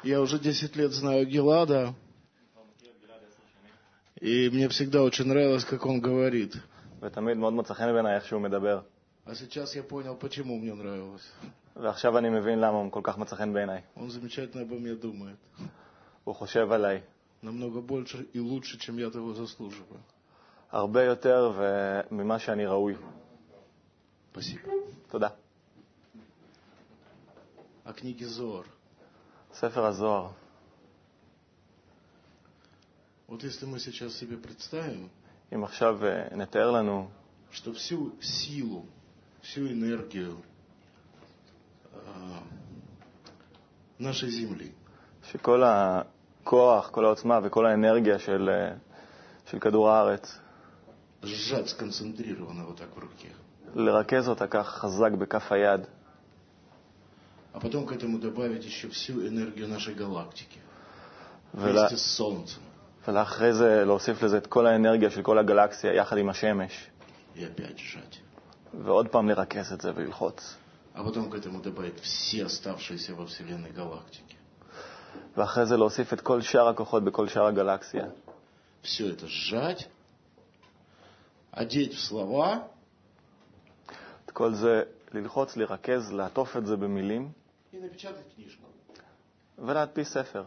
Я 0.03 0.21
уже 0.21 0.37
10 0.39 0.77
лет 0.77 0.91
знаю 0.93 1.27
Гелада, 1.27 1.93
и 4.21 4.49
мне 4.49 4.69
всегда 4.69 5.03
очень 5.03 5.25
нравилось, 5.25 5.65
как 5.65 5.85
он 5.85 5.99
говорит. 5.99 6.55
ותמיד 7.01 7.37
מאוד 7.37 7.53
מוצא 7.53 7.73
חן 7.73 7.93
בעיניי 7.93 8.15
איך 8.15 8.25
שהוא 8.25 8.41
מדבר. 8.41 8.79
А 9.25 9.35
сейчас 9.35 9.75
я 9.75 9.83
понял, 9.83 10.15
почему 10.15 10.57
мне 10.57 10.73
нравилось. 10.73 11.31
ועכשיו 11.75 12.17
אני 12.17 12.29
מבין 12.29 12.59
למה 12.59 12.77
הוא 12.77 12.91
כל 12.91 13.01
כך 13.03 13.17
מצא 13.17 13.35
חן 13.35 13.53
בעיניי. 13.53 13.81
Он 13.95 14.09
замечательно 14.09 14.61
обо 14.61 14.79
мне 14.79 14.95
думает. 14.95 15.37
הוא 16.23 16.35
חושב 16.35 16.71
עליי 16.71 17.01
Намного 17.43 17.81
больше 17.81 18.27
и 18.33 18.39
лучше, 18.39 18.79
чем 18.79 18.97
я 18.97 19.09
того 19.09 19.33
заслуживаю. 19.33 19.99
הרבה 20.71 21.03
יותר 21.03 21.61
ממה 22.11 22.39
שאני 22.39 22.65
ראוי. 22.65 22.95
Спасибо. 24.31 24.71
תודה. 25.09 25.29
О 27.85 27.93
книге 27.93 28.25
Зор. 28.25 28.65
ספר 29.53 29.85
הזוהר. 29.85 30.29
Вот 33.27 33.43
если 33.43 33.65
мы 33.65 33.79
сейчас 33.79 34.13
себе 34.13 34.37
представим, 34.37 35.07
אם 35.53 35.63
עכשיו 35.63 36.05
אה, 36.05 36.35
נתאר 36.35 36.71
לנו 36.71 37.09
что 37.51 37.73
всю 37.73 38.11
силу, 38.21 38.85
всю 39.41 39.67
энергию 39.67 40.37
а, 41.93 42.43
нашей 43.99 44.29
Земли, 44.29 44.71
שכל 45.31 45.63
הכוח, 45.63 46.89
כל 46.89 47.05
העוצמה 47.05 47.39
וכל 47.43 47.65
האנרגיה 47.65 48.19
של, 48.19 48.49
אה, 48.49 48.75
של 49.51 49.59
כדור 49.59 49.89
הארץ, 49.89 50.39
сжать 51.23 51.69
сконцентрированно 51.69 52.65
вот 52.65 52.77
так 52.77 52.95
в 52.95 52.99
руке, 52.99 53.29
לרכז 53.75 54.29
אותה 54.29 54.47
כך 54.47 54.67
חזק 54.67 55.11
בכף 55.11 55.51
היד, 55.51 55.81
а 57.53 57.59
потом 57.59 57.87
к 57.87 57.91
этому 57.91 58.19
добавить 58.19 58.65
еще 58.65 58.87
всю 58.89 59.27
энергию 59.27 59.67
нашей 59.67 59.95
галактики 59.95 60.59
ולה, 61.53 61.87
вместе 61.87 61.97
с 61.97 62.17
Солнцем. 62.17 62.61
ולאחרי 63.07 63.53
זה 63.53 63.85
להוסיף 63.85 64.23
לזה 64.23 64.37
את 64.37 64.47
כל 64.47 64.67
האנרגיה 64.67 65.09
של 65.09 65.21
כל 65.21 65.37
הגלקסיה 65.37 65.93
יחד 65.93 66.17
עם 66.17 66.29
השמש, 66.29 66.89
И 67.35 67.43
опять 67.43 67.79
сжать. 67.79 68.19
ועוד 68.83 69.07
פעם 69.07 69.29
לרכז 69.29 69.73
את 69.73 69.81
זה 69.81 69.91
וללחוץ. 69.95 70.57
А 70.95 71.03
потом 71.03 71.29
к 71.29 71.35
этому 71.35 71.61
добавить 71.61 71.99
все 71.99 72.45
оставшиеся 72.45 73.13
во 73.13 73.27
Вселенной 73.27 73.71
галактики. 73.71 74.35
ואחרי 75.37 75.65
זה 75.65 75.77
להוסיף 75.77 76.13
את 76.13 76.21
כל 76.21 76.41
שאר 76.41 76.67
הכוחות 76.67 77.03
בכל 77.03 77.27
שאר 77.27 77.45
הגלקסיה. 77.45 78.05
Все 78.83 79.09
это 79.09 79.27
сжать, 79.27 79.87
одеть 81.53 81.93
в 81.93 81.99
слова 81.99 82.59
את 84.25 84.31
כל 84.31 84.53
זה 84.53 84.83
ללחוץ, 85.11 85.57
לרכז, 85.57 86.11
לעטוף 86.11 86.57
את 86.57 86.65
זה 86.65 86.75
במילים 86.77 87.31
и 87.73 87.77
напечатать 87.77 88.35
книжку. 88.35 88.67
ולהדפיס 89.57 90.13
ספר. 90.13 90.45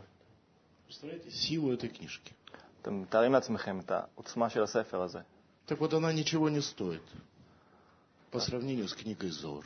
Представляете, 0.89 1.31
силу 1.31 1.73
этой 1.73 1.89
книжки. 1.89 2.33
אתם 2.83 3.03
מתארים 3.03 3.33
לעצמכם 3.33 3.81
את 3.81 3.91
העוצמה 3.91 4.51
של 4.51 4.63
הספר 4.63 5.03
הזה. 5.03 5.21
Так 5.69 5.79
вот, 5.79 5.93
она 5.93 6.13
ничего 6.13 6.49
не 6.49 6.61
стоит 6.61 7.03
по 8.35 8.41
сравнению 8.41 8.89
с 8.89 8.95
книгой 8.95 9.31
Зор. 9.31 9.65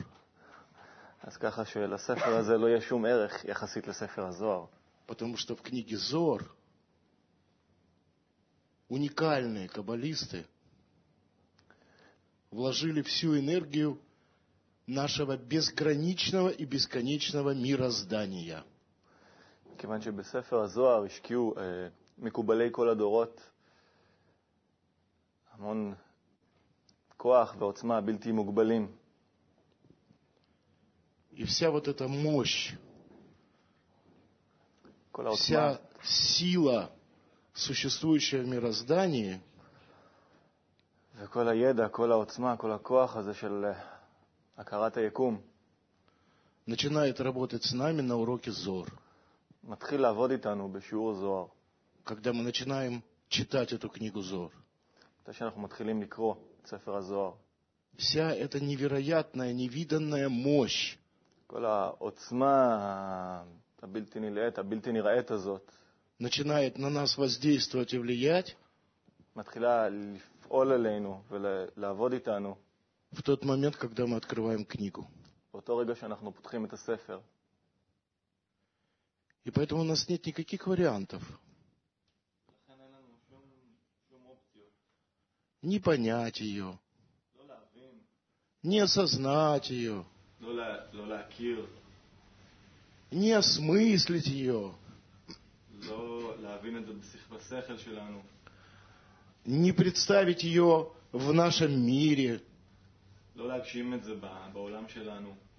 אז 1.21 1.37
каха 1.37 1.65
שלספר 1.65 2.35
הזה 2.35 2.57
לא 2.57 2.67
יהיה 2.67 2.81
שום 2.81 3.05
ערך 3.05 3.45
יחסית 3.45 3.87
לספר 3.87 4.25
הזוהר. 4.25 4.65
Потому 5.07 5.37
что 5.37 5.55
в 5.55 5.61
книге 5.61 5.97
Зор 5.97 6.55
уникальные 8.89 9.67
каббалисты 9.69 10.45
вложили 12.51 13.01
всю 13.01 13.37
энергию 13.37 13.99
нашего 14.87 15.37
безграничного 15.37 16.49
и 16.49 16.65
бесконечного 16.65 17.53
мироздания. 17.53 18.63
כיוון 19.77 20.01
שבספר 20.01 20.61
הזוהר 20.61 21.03
השקיעו 21.03 21.53
אה, 21.57 21.87
מקובלי 22.17 22.69
כל 22.71 22.89
הדורות 22.89 23.41
המון 25.51 25.93
כוח 27.19 27.55
ועוצמה 27.59 28.01
בלתי 28.01 28.31
מוגבלים. 28.31 28.87
И 31.35 31.43
вся 31.43 31.69
вот 31.69 31.87
эта 31.87 32.07
мощь, 32.07 32.73
כל 35.11 35.27
העוצמה, 35.27 35.35
вся 35.35 35.81
сила, 36.01 36.91
существующая 37.53 38.41
в 38.41 38.47
мироздании, 38.47 39.39
וכל 41.17 41.47
הידע, 41.47 41.89
כל 41.89 42.11
העוצמה, 42.11 42.57
כל 42.57 42.71
הכוח 42.71 43.15
הזה 43.15 43.33
של 43.33 43.65
אה, 43.65 43.81
הכרת 44.57 44.97
היקום, 44.97 45.41
начинает 46.67 47.19
работать 47.19 47.63
с 47.63 47.73
нами 47.73 48.01
на 48.01 48.15
уроке 48.15 48.51
Зор. 48.51 48.89
מתחיל 49.63 50.01
לעבוד 50.01 50.31
איתנו 50.31 50.69
בשיעור 50.71 51.13
זוהר. 51.13 51.47
Когда 52.05 52.33
мы 52.33 52.43
начинаем 52.43 53.03
читать 53.29 53.73
эту 53.73 53.89
книгу 53.89 54.21
Зор. 54.21 54.51
מתי 55.21 55.33
שאנחנו 55.33 55.61
מתחילים 55.61 56.01
לקרוא 56.01 56.35
את 56.35 56.37
ספר 56.37 56.41
הזוהר. 56.41 56.48
Вся 57.96 58.32
эта 58.34 58.60
невероятная, 58.60 59.52
невиданная 59.52 60.28
мощь. 60.28 60.96
Начинает 66.18 66.78
на 66.78 66.90
нас 66.90 67.16
воздействовать 67.16 67.94
и 67.94 67.98
влиять. 67.98 68.56
В 73.10 73.22
тот 73.22 73.44
момент, 73.44 73.76
когда 73.76 74.06
мы 74.06 74.16
открываем 74.16 74.64
книгу. 74.64 75.06
И 79.44 79.50
поэтому 79.50 79.80
у 79.80 79.84
нас 79.84 80.08
нет 80.08 80.26
никаких 80.26 80.66
вариантов. 80.66 81.22
не 85.62 85.78
понять 85.78 86.40
ее, 86.40 86.78
не 88.62 88.80
осознать 88.80 89.70
ее, 89.70 90.04
не 93.10 93.32
осмыслить 93.32 94.26
ее, 94.26 94.74
не 99.44 99.72
представить 99.72 100.42
ее 100.44 100.92
в 101.12 101.32
нашем 101.32 101.72
мире. 101.86 102.40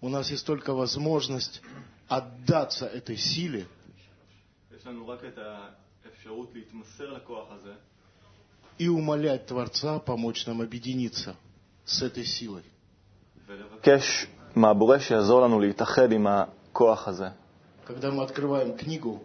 У 0.02 0.10
нас 0.10 0.32
есть 0.32 0.46
только 0.46 0.74
возможность 0.74 1.62
отдаться 2.08 2.86
этой 2.88 3.18
силе 3.18 3.68
и 8.81 8.89
умолять 8.89 9.47
Творца 9.47 9.99
помочь 9.99 10.47
нам 10.47 10.61
объединиться 10.61 11.37
с 11.85 12.03
этой 12.03 12.25
силой. 12.25 12.63
ולבקש 13.47 14.27
מהבורא 14.57 14.99
שיעזור 14.99 15.41
לנו 15.41 15.61
להתאחד 15.61 16.13
עם 16.13 16.27
הכוח 16.27 17.09
הזה. 17.09 17.29
Когда 17.87 18.11
мы 18.11 18.23
открываем 18.25 18.77
книгу, 18.77 19.23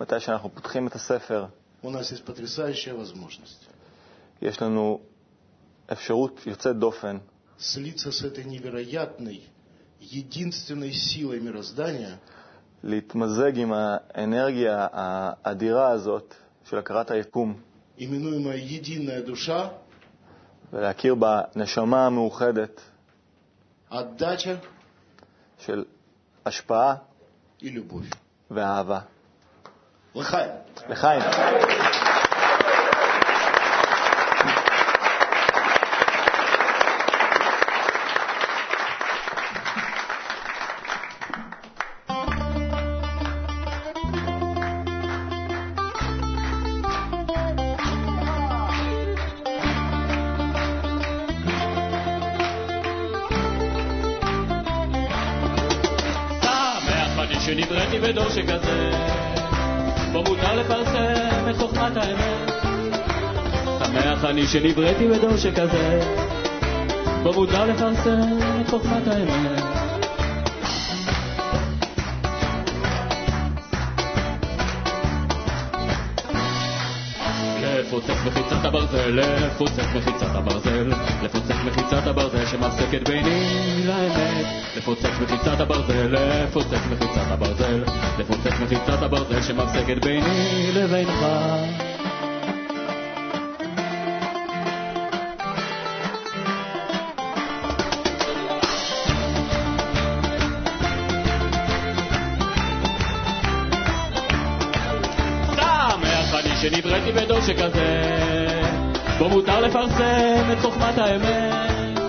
מתי 0.00 0.20
שאנחנו 0.20 0.48
פותחים 0.48 0.86
את 0.86 0.94
הספר, 0.94 1.46
у 1.82 1.90
нас 1.90 2.10
есть 2.10 2.24
потрясающая 2.24 2.94
возможность 2.94 3.68
יש 4.42 4.62
לנו 4.62 5.00
אפשרות 5.92 6.46
יוצאת 6.46 6.76
דופן 6.78 7.18
слиться 7.58 8.12
с 8.12 8.22
этой 8.22 8.44
невероятной, 8.44 9.42
единственной 10.00 10.92
силой 10.92 11.40
мироздания, 11.40 12.18
להתמזג 12.82 13.58
עם 13.58 13.72
האנרגיה 13.72 14.86
האדירה 14.92 15.90
הזאת 15.90 16.34
של 16.64 16.78
הכרת 16.78 17.10
היקום 17.10 17.60
именуемая 17.96 18.56
единая 18.56 19.22
душа, 19.22 19.68
ולהכיר 20.72 21.14
בנשמה 21.14 22.06
המאוחדת 22.06 22.80
отдача 23.90 24.56
של 25.58 25.84
השפעה 26.46 26.94
и 27.62 27.70
любовь. 27.70 28.08
ואהבה. 28.50 29.00
Лыхай! 30.14 30.48
לחיים. 30.88 31.22
שנבראתי 64.53 65.07
בדור 65.07 65.37
שכזה, 65.37 65.99
בו 67.23 67.33
מותר 67.33 67.65
לפרסם 67.65 68.39
את 68.61 68.69
חוכמת 68.69 69.07
האמת. 69.07 69.63
לפוצץ 77.63 78.09
מחיצת 78.25 78.65
הברזל, 78.65 79.09
לפוצץ 79.09 79.79
מחיצת 79.95 80.35
הברזל, 80.35 80.89
לפוצץ 81.23 81.55
מחיצת 81.65 82.07
הברזל 82.07 82.45
שמפסקת 82.45 83.09
ביני 83.09 83.83
לאמת. 83.85 84.45
לפוצץ 84.77 85.19
מחיצת 85.21 85.59
הברזל, 85.59 86.07
לפוצץ 86.11 86.87
מחיצת 86.91 87.31
הברזל, 87.31 87.83
לפוצץ 88.19 88.59
מחיצת 88.63 89.01
הברזל 89.03 89.41
שמפסקת 89.41 90.05
ביני 90.05 90.71
לבינך. 90.73 91.25
שנבראתי 106.93 107.11
בדור 107.25 107.41
שכזה, 107.41 108.11
בו 109.19 109.29
מותר 109.29 109.61
לפרסם 109.61 110.51
את 110.53 110.59
חוכמת 110.59 110.97
האמת. 110.97 111.99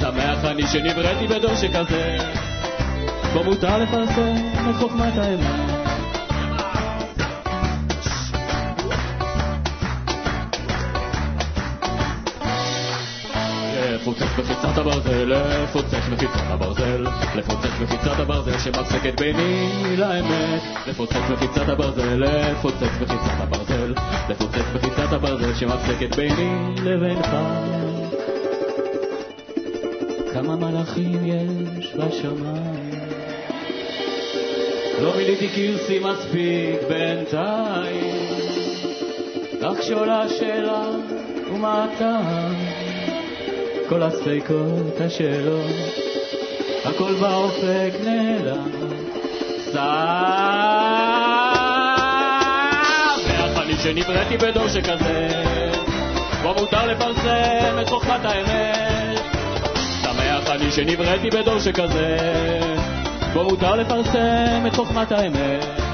שמח 0.00 0.44
אני 0.44 0.66
שנבראתי 0.66 1.26
בדור 1.26 1.54
שכזה, 1.54 2.16
בו 3.32 3.44
מותר 3.44 3.78
לפרסם 3.78 4.34
את 4.70 4.76
חוכמת 4.76 5.16
האמת. 5.16 5.72
לפוצץ 13.94 14.38
מחיצת 14.38 14.78
הברזל, 14.78 15.24
לפוצץ 15.24 16.08
מחיצת 16.12 16.50
הברזל, 16.50 16.91
לפוצץ 17.34 17.80
מחיצת 17.82 18.18
הברזל 18.20 18.58
שמפסקת 18.58 19.20
ביני 19.20 19.68
לאמת. 19.96 20.62
לפוצץ 20.86 21.30
מחיצת 21.30 21.68
הברזל, 21.68 22.24
לפוצץ 22.24 23.00
מחיצת 23.00 23.40
הברזל, 23.40 23.94
לפוצץ 24.28 24.64
מחיצת 24.74 25.12
הברזל 25.12 25.54
שמפסקת 25.54 26.16
ביני 26.16 26.74
לבינך. 26.82 27.28
כמה 30.32 30.56
מלאכים 30.56 31.26
יש 31.26 31.94
בשמיים? 31.96 32.92
לא 35.02 35.16
מילאתי 35.16 35.48
כרסי 35.48 35.98
מספיק 35.98 36.88
בינתיים, 36.88 38.26
רק 39.60 39.78
כשעולה 39.78 40.22
השאלה 40.22 40.84
ומה 41.52 41.84
הטעם? 41.84 42.54
כל 43.88 44.02
הספקות, 44.02 45.00
השאלות, 45.00 46.11
הכל 46.84 47.14
באופק 47.14 47.92
נעלם. 48.04 48.68
שמח 53.16 53.62
אני 53.62 53.74
שנבראתי 53.74 54.36
בדור 54.36 54.68
שכזה, 54.68 55.28
בו 56.42 56.54
מותר 56.54 56.86
לפרסם 56.86 57.78
את 57.82 57.88
חוכמת 57.88 58.24
האמת. 58.24 58.92
אני 60.52 60.70
שנבראתי 60.70 61.30
בדור 61.30 61.58
שכזה, 61.58 62.16
בו 63.32 63.44
מותר 63.44 63.74
לפרסם 63.74 64.66
את 64.66 64.74
חוכמת 64.74 65.12
האמת. 65.12 65.91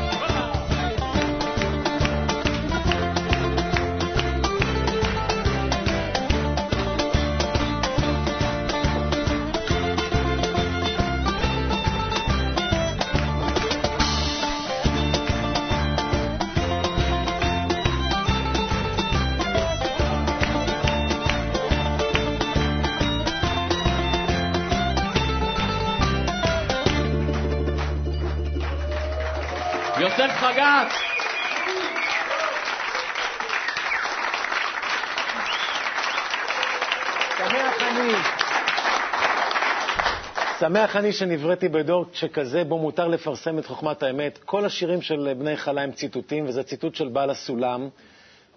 שמח 40.69 40.97
אני 40.97 41.13
שנבראתי 41.13 41.69
בדור 41.69 42.05
שכזה, 42.13 42.65
בו 42.65 42.79
מותר 42.79 43.09
לפרסם 43.09 43.59
את 43.59 43.67
חוכמת 43.67 44.03
האמת. 44.03 44.39
כל 44.45 44.65
השירים 44.65 45.03
של 45.03 45.35
בני 45.39 45.57
חלה 45.57 45.83
הם 45.83 45.93
ציטוטים, 45.93 46.49
וזה 46.49 46.63
ציטוט 46.63 46.95
של 46.95 47.09
בעל 47.09 47.31
הסולם. 47.31 47.89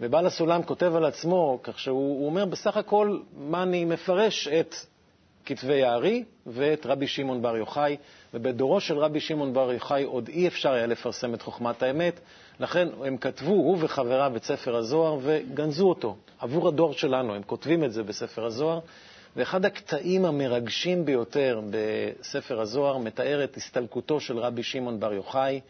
ובעל 0.02 0.26
הסולם 0.26 0.64
כותב 0.64 0.96
על 0.96 1.06
עצמו, 1.06 1.60
כך 1.64 1.80
שהוא 1.80 2.00
הוא 2.20 2.26
אומר 2.26 2.46
בסך 2.46 2.78
הכל 2.78 3.20
מה 3.38 3.64
אני 3.64 3.86
מפרש 3.86 4.48
את 4.48 4.76
כתבי 5.46 5.84
הארי 5.84 6.24
ואת 6.48 6.86
רבי 6.86 7.08
שמעון 7.08 7.42
בר 7.42 7.58
יוחאי, 7.58 7.98
ובדורו 8.34 8.80
של 8.80 8.98
רבי 8.98 9.20
שמעון 9.20 9.54
בר 9.54 9.72
יוחאי 9.74 10.04
עוד 10.04 10.28
אי 10.28 10.48
אפשר 10.48 10.72
היה 10.72 10.86
לפרסם 10.86 11.34
את 11.34 11.42
חוכמת 11.42 11.84
האמת, 11.84 12.20
לכן 12.60 12.88
הם 13.06 13.18
כתבו, 13.18 13.52
הוא 13.52 13.78
וחבריו, 13.80 14.34
את 14.36 14.44
ספר 14.44 14.76
הזוהר 14.76 15.18
וגנזו 15.22 15.90
אותו. 15.90 16.16
עבור 16.40 16.68
הדור 16.68 16.94
שלנו, 16.94 17.36
הם 17.36 17.44
כותבים 17.44 17.84
את 17.84 17.94
זה 17.94 18.04
בספר 18.04 18.46
הזוהר, 18.46 18.80
ואחד 19.36 19.66
הקטעים 19.66 20.26
המרגשים 20.26 21.06
ביותר 21.06 21.62
בספר 21.70 22.62
הזוהר 22.62 22.98
מתאר 22.98 23.44
את 23.44 23.58
הסתלקותו 23.58 24.20
של 24.20 24.38
רבי 24.38 24.64
שמעון 24.64 25.00
בר 25.00 25.14
יוחאי. 25.14 25.62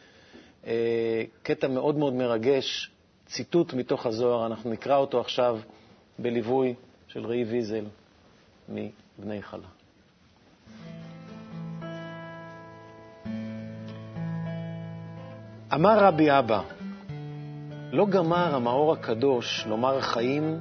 אה, 0.68 1.24
קטע 1.44 1.68
מאוד 1.68 1.98
מאוד 1.98 2.14
מרגש, 2.14 2.92
ציטוט 3.26 3.74
מתוך 3.74 4.06
הזוהר, 4.06 4.46
אנחנו 4.46 4.70
נקרא 4.70 4.98
אותו 4.98 5.20
עכשיו 5.20 5.60
בליווי 6.20 6.74
של 7.08 7.26
ראי 7.26 7.44
ויזל 7.44 7.86
מבני 8.70 9.42
חלה. 9.42 9.68
אמר 15.74 16.00
רבי 16.00 16.40
אבא, 16.40 16.62
לא 17.92 18.06
גמר 18.06 18.56
המאור 18.56 18.94
הקדוש 18.94 19.66
לומר 19.68 20.02
חיים 20.02 20.60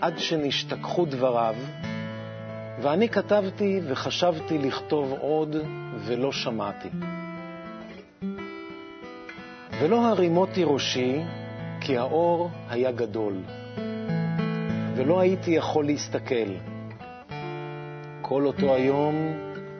עד 0.00 0.18
שנשתכחו 0.18 1.06
דבריו, 1.06 1.54
ואני 2.82 3.08
כתבתי 3.08 3.80
וחשבתי 3.88 4.58
לכתוב 4.58 5.12
עוד, 5.20 5.56
ולא 6.06 6.32
שמעתי. 6.32 6.88
ולא 9.80 10.06
הרימותי 10.06 10.64
ראשי, 10.64 11.22
כי 11.80 11.98
האור 11.98 12.50
היה 12.70 12.92
גדול, 12.92 13.34
ולא 14.96 15.20
הייתי 15.20 15.50
יכול 15.50 15.86
להסתכל. 15.86 16.50
כל 18.22 18.46
אותו 18.46 18.74
היום 18.74 19.14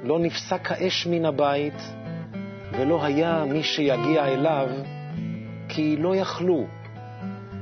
לא 0.03 0.19
נפסק 0.19 0.73
האש 0.73 1.07
מן 1.07 1.25
הבית, 1.25 1.83
ולא 2.73 3.05
היה 3.05 3.45
מי 3.45 3.63
שיגיע 3.63 4.27
אליו, 4.27 4.69
כי 5.69 5.97
לא 5.97 6.17
יכלו, 6.17 6.67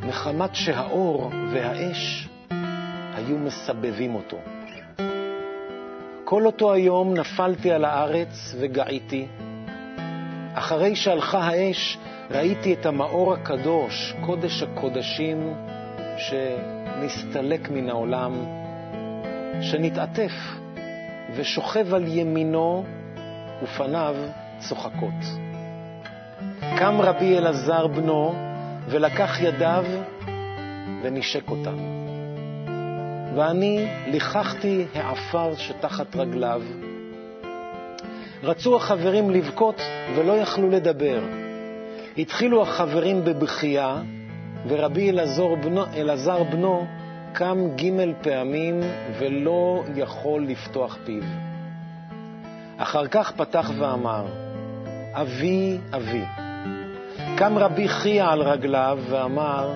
מחמת 0.06 0.54
שהאור 0.54 1.30
והאש 1.52 2.28
היו 3.14 3.38
מסבבים 3.38 4.14
אותו. 4.14 4.38
כל 6.32 6.46
אותו 6.46 6.72
היום 6.72 7.14
נפלתי 7.14 7.72
על 7.72 7.84
הארץ 7.84 8.54
וגעיתי. 8.60 9.26
אחרי 10.54 10.96
שהלכה 10.96 11.38
האש, 11.38 11.98
ראיתי 12.30 12.74
את 12.74 12.86
המאור 12.86 13.32
הקדוש, 13.32 14.14
קודש 14.26 14.62
הקודשים, 14.62 15.54
שנסתלק 16.16 17.70
מן 17.70 17.88
העולם, 17.88 18.32
שנתעטף 19.60 20.32
ושוכב 21.36 21.94
על 21.94 22.04
ימינו, 22.08 22.84
ופניו 23.62 24.16
צוחקות. 24.58 25.20
קם 26.78 27.00
רבי 27.00 27.38
אלעזר 27.38 27.86
בנו, 27.86 28.34
ולקח 28.88 29.40
ידיו 29.40 29.84
ונשק 31.02 31.50
אותם. 31.50 32.01
ואני 33.34 33.86
ליחכתי 34.06 34.86
העפר 34.94 35.54
שתחת 35.56 36.16
רגליו. 36.16 36.62
רצו 38.42 38.76
החברים 38.76 39.30
לבכות 39.30 39.80
ולא 40.16 40.32
יכלו 40.32 40.70
לדבר. 40.70 41.20
התחילו 42.18 42.62
החברים 42.62 43.24
בבכייה, 43.24 43.96
ורבי 44.68 45.10
אלעזר 45.10 45.54
בנו, 45.54 45.84
אלעזר 45.96 46.42
בנו 46.42 46.86
קם 47.32 47.58
ג' 47.76 48.12
פעמים 48.22 48.80
ולא 49.18 49.82
יכול 49.96 50.46
לפתוח 50.46 50.98
פיו. 51.04 51.22
אחר 52.76 53.06
כך 53.06 53.32
פתח 53.32 53.70
ואמר, 53.78 54.26
אבי, 55.12 55.78
אבי. 55.96 56.24
קם 57.36 57.58
רבי 57.58 57.88
חייא 57.88 58.24
על 58.24 58.42
רגליו 58.42 58.98
ואמר, 59.10 59.74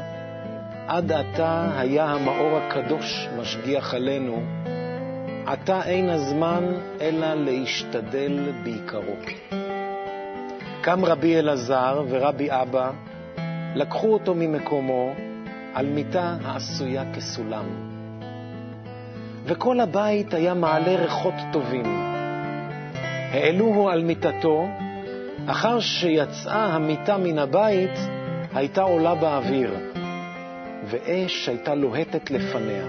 עד 0.89 1.13
עתה 1.13 1.69
היה 1.79 2.05
המאור 2.05 2.59
הקדוש 2.59 3.29
משגיח 3.39 3.95
עלינו, 3.95 4.43
עתה 5.47 5.83
אין 5.83 6.09
הזמן 6.09 6.65
אלא 7.01 7.35
להשתדל 7.35 8.53
בעיקרו. 8.63 9.17
קם 10.81 11.05
רבי 11.05 11.39
אלעזר 11.39 12.05
ורבי 12.09 12.49
אבא, 12.51 12.91
לקחו 13.75 14.13
אותו 14.13 14.35
ממקומו 14.35 15.15
על 15.75 15.87
מיטה 15.87 16.37
העשויה 16.45 17.13
כסולם. 17.15 17.65
וכל 19.45 19.81
הבית 19.81 20.35
היה 20.35 20.55
מעלה 20.55 20.97
ריחות 20.97 21.35
טובים. 21.53 21.87
העלוהו 23.33 23.89
על 23.89 24.05
מיטתו, 24.05 24.69
אחר 25.47 25.81
שיצאה 25.81 26.65
המיטה 26.65 27.19
מן 27.19 27.39
הבית, 27.39 27.99
הייתה 28.55 28.83
עולה 28.83 29.15
באוויר, 29.15 29.71
ואש 30.87 31.49
הייתה 31.49 31.75
לוהטת 31.75 32.31
לפניה. 32.31 32.87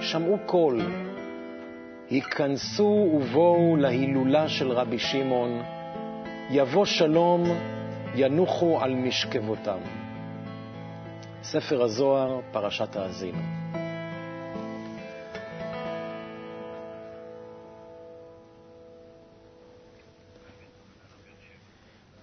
שמעו 0.00 0.38
קול, 0.46 0.80
היכנסו 2.10 3.10
ובואו 3.14 3.76
להילולה 3.76 4.48
של 4.48 4.72
רבי 4.72 4.98
שמעון, 4.98 5.62
יבוא 6.50 6.84
שלום, 6.84 7.44
ינוחו 8.14 8.80
על 8.80 8.94
משכבותם. 8.94 9.78
ספר 11.42 11.82
הזוהר, 11.82 12.40
פרשת 12.52 12.96
האזינו. 12.96 13.69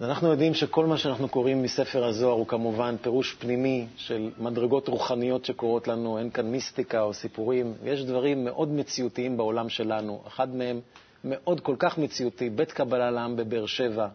אנחנו 0.00 0.28
יודעים 0.30 0.54
שכל 0.54 0.86
מה 0.86 0.98
שאנחנו 0.98 1.28
קוראים 1.28 1.62
מספר 1.62 2.04
הזוהר 2.04 2.32
הוא 2.34 2.46
כמובן 2.46 2.96
פירוש 3.02 3.34
פנימי 3.34 3.86
של 3.96 4.30
מדרגות 4.38 4.88
רוחניות 4.88 5.44
שקורות 5.44 5.88
לנו, 5.88 6.18
אין 6.18 6.30
כאן 6.30 6.46
מיסטיקה 6.50 7.02
או 7.02 7.14
סיפורים, 7.14 7.74
יש 7.84 8.04
דברים 8.04 8.44
מאוד 8.44 8.68
מציאותיים 8.72 9.36
בעולם 9.36 9.68
שלנו. 9.68 10.22
אחד 10.26 10.54
מהם 10.54 10.80
מאוד 11.24 11.60
כל 11.60 11.76
כך 11.78 11.98
מציאותי, 11.98 12.50
בית 12.50 12.72
קבלה 12.72 13.10
לעם 13.10 13.36
בבאר 13.36 13.66
שבע, 13.66 14.08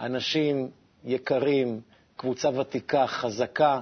אנשים 0.00 0.68
יקרים, 1.04 1.80
קבוצה 2.16 2.48
ותיקה, 2.60 3.06
חזקה, 3.06 3.80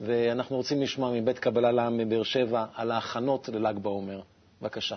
ואנחנו 0.00 0.56
רוצים 0.56 0.82
לשמוע 0.82 1.10
מבית 1.20 1.38
קבלה 1.38 1.72
לעם 1.72 1.98
בבאר 1.98 2.22
שבע 2.22 2.64
על 2.74 2.90
ההכנות 2.90 3.48
לל"ג 3.48 3.78
בעומר. 3.78 4.20
בבקשה. 4.62 4.96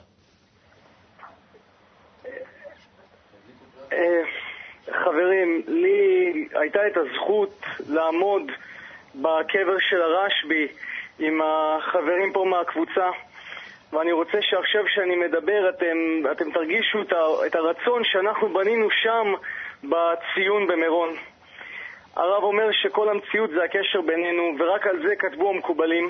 חברים, 5.45 5.62
לי 5.67 6.47
הייתה 6.53 6.88
את 6.88 6.97
הזכות 6.97 7.65
לעמוד 7.89 8.51
בקבר 9.15 9.79
של 9.79 10.01
הרשב"י 10.01 10.67
עם 11.19 11.41
החברים 11.43 12.34
פה 12.34 12.45
מהקבוצה, 12.45 13.10
ואני 13.93 14.12
רוצה 14.12 14.38
שעכשיו 14.41 14.84
שאני 14.88 15.15
מדבר 15.15 15.69
אתם, 15.69 15.97
אתם 16.31 16.51
תרגישו 16.51 17.01
את, 17.01 17.13
ה, 17.13 17.47
את 17.47 17.55
הרצון 17.55 18.03
שאנחנו 18.03 18.53
בנינו 18.53 18.88
שם 18.91 19.34
בציון 19.84 20.67
במירון. 20.67 21.10
הרב 22.15 22.43
אומר 22.43 22.71
שכל 22.71 23.10
המציאות 23.10 23.49
זה 23.49 23.63
הקשר 23.63 24.01
בינינו, 24.01 24.43
ורק 24.60 24.88
על 24.88 25.08
זה 25.08 25.15
כתבו 25.15 25.49
המקובלים. 25.49 26.10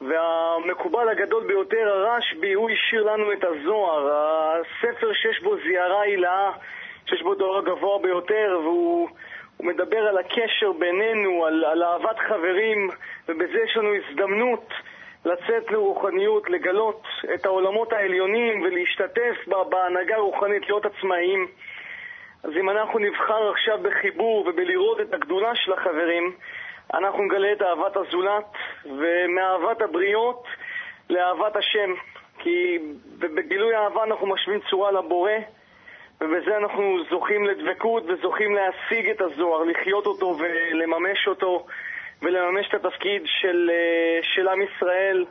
והמקובל 0.00 1.08
הגדול 1.08 1.46
ביותר, 1.46 1.88
הרשב"י, 1.88 2.52
הוא 2.52 2.70
השאיר 2.70 3.02
לנו 3.02 3.32
את 3.32 3.44
הזוהר, 3.44 4.10
הספר 4.10 5.12
שיש 5.12 5.42
בו 5.42 5.56
זיערה 5.56 6.02
הילאה, 6.02 6.50
שיש 7.06 7.22
בו 7.22 7.34
דור 7.34 7.58
הגבוה 7.58 7.98
ביותר, 7.98 8.58
והוא 8.62 9.08
מדבר 9.60 10.08
על 10.08 10.18
הקשר 10.18 10.72
בינינו, 10.72 11.46
על, 11.46 11.64
על 11.64 11.82
אהבת 11.82 12.18
חברים, 12.18 12.90
ובזה 13.28 13.58
יש 13.64 13.76
לנו 13.76 13.94
הזדמנות 13.94 14.68
לצאת 15.24 15.70
לרוחניות, 15.70 16.50
לגלות 16.50 17.02
את 17.34 17.46
העולמות 17.46 17.92
העליונים 17.92 18.62
ולהשתתף 18.62 19.36
בהנהגה 19.68 20.16
רוחנית, 20.16 20.62
להיות 20.62 20.86
עצמאיים. 20.86 21.46
אז 22.42 22.50
אם 22.60 22.70
אנחנו 22.70 22.98
נבחר 22.98 23.50
עכשיו 23.50 23.78
בחיבור 23.82 24.46
ובלראות 24.46 25.00
את 25.00 25.14
הגדולה 25.14 25.54
של 25.54 25.72
החברים, 25.72 26.32
אנחנו 26.94 27.22
נגלה 27.22 27.52
את 27.52 27.62
אהבת 27.62 27.96
הזולת, 27.96 28.44
ומאהבת 28.84 29.82
הבריות 29.82 30.44
לאהבת 31.10 31.56
השם. 31.56 31.94
כי 32.38 32.78
בגילוי 33.18 33.76
אהבה 33.76 34.04
אנחנו 34.04 34.26
משווים 34.26 34.60
צורה 34.70 34.90
לבורא, 34.90 35.32
ובזה 36.20 36.56
אנחנו 36.56 36.98
זוכים 37.10 37.44
לדבקות 37.44 38.02
וזוכים 38.08 38.54
להשיג 38.54 39.10
את 39.10 39.20
הזוהר, 39.20 39.62
לחיות 39.64 40.06
אותו 40.06 40.36
ולממש 40.38 41.28
אותו, 41.28 41.66
ולממש 42.22 42.68
את 42.68 42.74
התפקיד 42.74 43.22
של, 43.24 43.70
של 44.22 44.48
עם 44.48 44.62
ישראל 44.62 45.24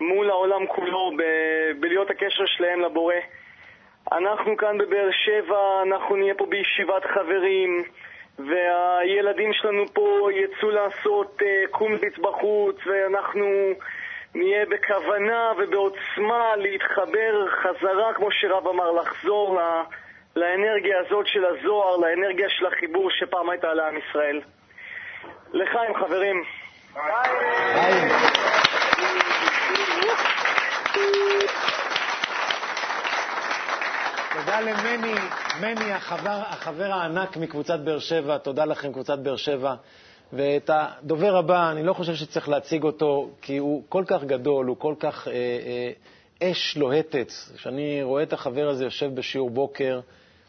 מול 0.00 0.30
העולם 0.30 0.66
כולו, 0.66 1.10
ב- 1.18 1.80
בלהיות 1.80 2.10
הקשר 2.10 2.46
שלהם 2.46 2.80
לבורא. 2.80 3.14
אנחנו 4.12 4.56
כאן 4.56 4.78
בבאר 4.78 5.08
שבע, 5.10 5.82
אנחנו 5.82 6.16
נהיה 6.16 6.34
פה 6.34 6.46
בישיבת 6.46 7.04
חברים, 7.04 7.84
והילדים 8.38 9.52
שלנו 9.52 9.86
פה 9.92 10.28
יצאו 10.32 10.70
לעשות 10.70 11.40
uh, 11.40 11.70
קומביץ 11.70 12.18
בחוץ, 12.18 12.76
ואנחנו 12.86 13.46
נהיה 14.34 14.66
בכוונה 14.66 15.52
ובעוצמה 15.58 16.56
להתחבר 16.56 17.46
חזרה, 17.48 18.14
כמו 18.14 18.30
שרב 18.30 18.68
אמר, 18.68 18.92
לחזור 18.92 19.56
לה, 19.56 19.82
לאנרגיה 20.36 20.96
הזאת 21.00 21.26
של 21.26 21.44
הזוהר, 21.44 21.96
לאנרגיה 21.96 22.48
של 22.48 22.66
החיבור 22.66 23.10
שפעם 23.10 23.50
הייתה 23.50 23.74
לעם 23.74 23.94
ישראל. 23.96 24.40
לחיים, 25.52 25.94
חברים. 25.94 26.44
חיים. 26.94 28.08
תודה 34.32 34.60
למני, 34.60 35.14
מני, 35.60 35.92
החבר, 35.92 36.40
החבר 36.46 36.92
הענק 36.92 37.36
מקבוצת 37.36 37.78
באר 37.80 37.98
שבע, 37.98 38.38
תודה 38.38 38.64
לכם, 38.64 38.92
קבוצת 38.92 39.18
באר 39.18 39.36
שבע. 39.36 39.74
ואת 40.32 40.70
הדובר 40.72 41.36
הבא, 41.36 41.70
אני 41.70 41.82
לא 41.82 41.92
חושב 41.92 42.14
שצריך 42.14 42.48
להציג 42.48 42.82
אותו, 42.82 43.30
כי 43.42 43.56
הוא 43.56 43.82
כל 43.88 44.04
כך 44.06 44.24
גדול, 44.24 44.66
הוא 44.66 44.76
כל 44.76 44.94
כך 45.00 45.28
אה, 45.28 45.32
אה, 45.32 46.50
אש 46.50 46.76
לוהטת. 46.76 47.28
כשאני 47.56 48.02
רואה 48.02 48.22
את 48.22 48.32
החבר 48.32 48.68
הזה 48.68 48.84
יושב 48.84 49.14
בשיעור 49.14 49.50
בוקר, 49.50 50.00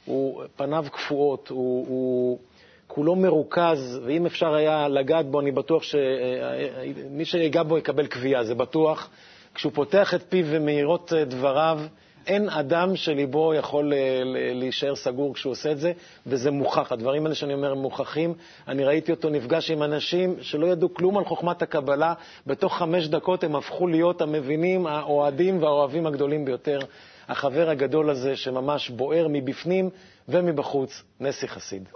הוא, 0.07 0.43
פניו 0.55 0.85
קפואות, 0.91 1.47
הוא, 1.49 1.85
הוא 1.87 2.39
כולו 2.87 3.15
מרוכז, 3.15 3.99
ואם 4.05 4.25
אפשר 4.25 4.53
היה 4.53 4.87
לגעת 4.87 5.25
בו, 5.25 5.39
אני 5.39 5.51
בטוח 5.51 5.83
שמי 5.83 7.25
שיגע 7.25 7.63
בו 7.63 7.77
יקבל 7.77 8.07
קביעה, 8.07 8.43
זה 8.43 8.55
בטוח. 8.55 9.09
כשהוא 9.55 9.71
פותח 9.75 10.13
את 10.13 10.23
פיו 10.29 10.45
ומאירות 10.49 11.13
אה, 11.13 11.25
דבריו, 11.25 11.79
אין 12.27 12.49
אדם 12.49 12.95
שליבו 12.95 13.53
יכול 13.53 13.93
אה, 13.93 14.21
להישאר 14.53 14.95
סגור 14.95 15.33
כשהוא 15.33 15.51
עושה 15.51 15.71
את 15.71 15.79
זה, 15.79 15.91
וזה 16.27 16.51
מוכח. 16.51 16.91
הדברים 16.91 17.23
האלה 17.25 17.35
שאני 17.35 17.53
אומר 17.53 17.71
הם 17.71 17.77
מוכחים. 17.77 18.33
אני 18.67 18.83
ראיתי 18.83 19.11
אותו 19.11 19.29
נפגש 19.29 19.71
עם 19.71 19.83
אנשים 19.83 20.35
שלא 20.41 20.67
ידעו 20.67 20.93
כלום 20.93 21.17
על 21.17 21.25
חוכמת 21.25 21.61
הקבלה. 21.61 22.13
בתוך 22.47 22.77
חמש 22.77 23.07
דקות 23.07 23.43
הם 23.43 23.55
הפכו 23.55 23.87
להיות 23.87 24.21
המבינים, 24.21 24.87
האוהדים 24.87 25.61
והאוהבים 25.63 26.07
הגדולים 26.07 26.45
ביותר. 26.45 26.79
החבר 27.27 27.69
הגדול 27.69 28.09
הזה 28.09 28.35
שממש 28.35 28.89
בוער 28.89 29.27
מבפנים 29.29 29.89
ומבחוץ, 30.27 31.03
נסי 31.19 31.47
חסיד. 31.47 31.89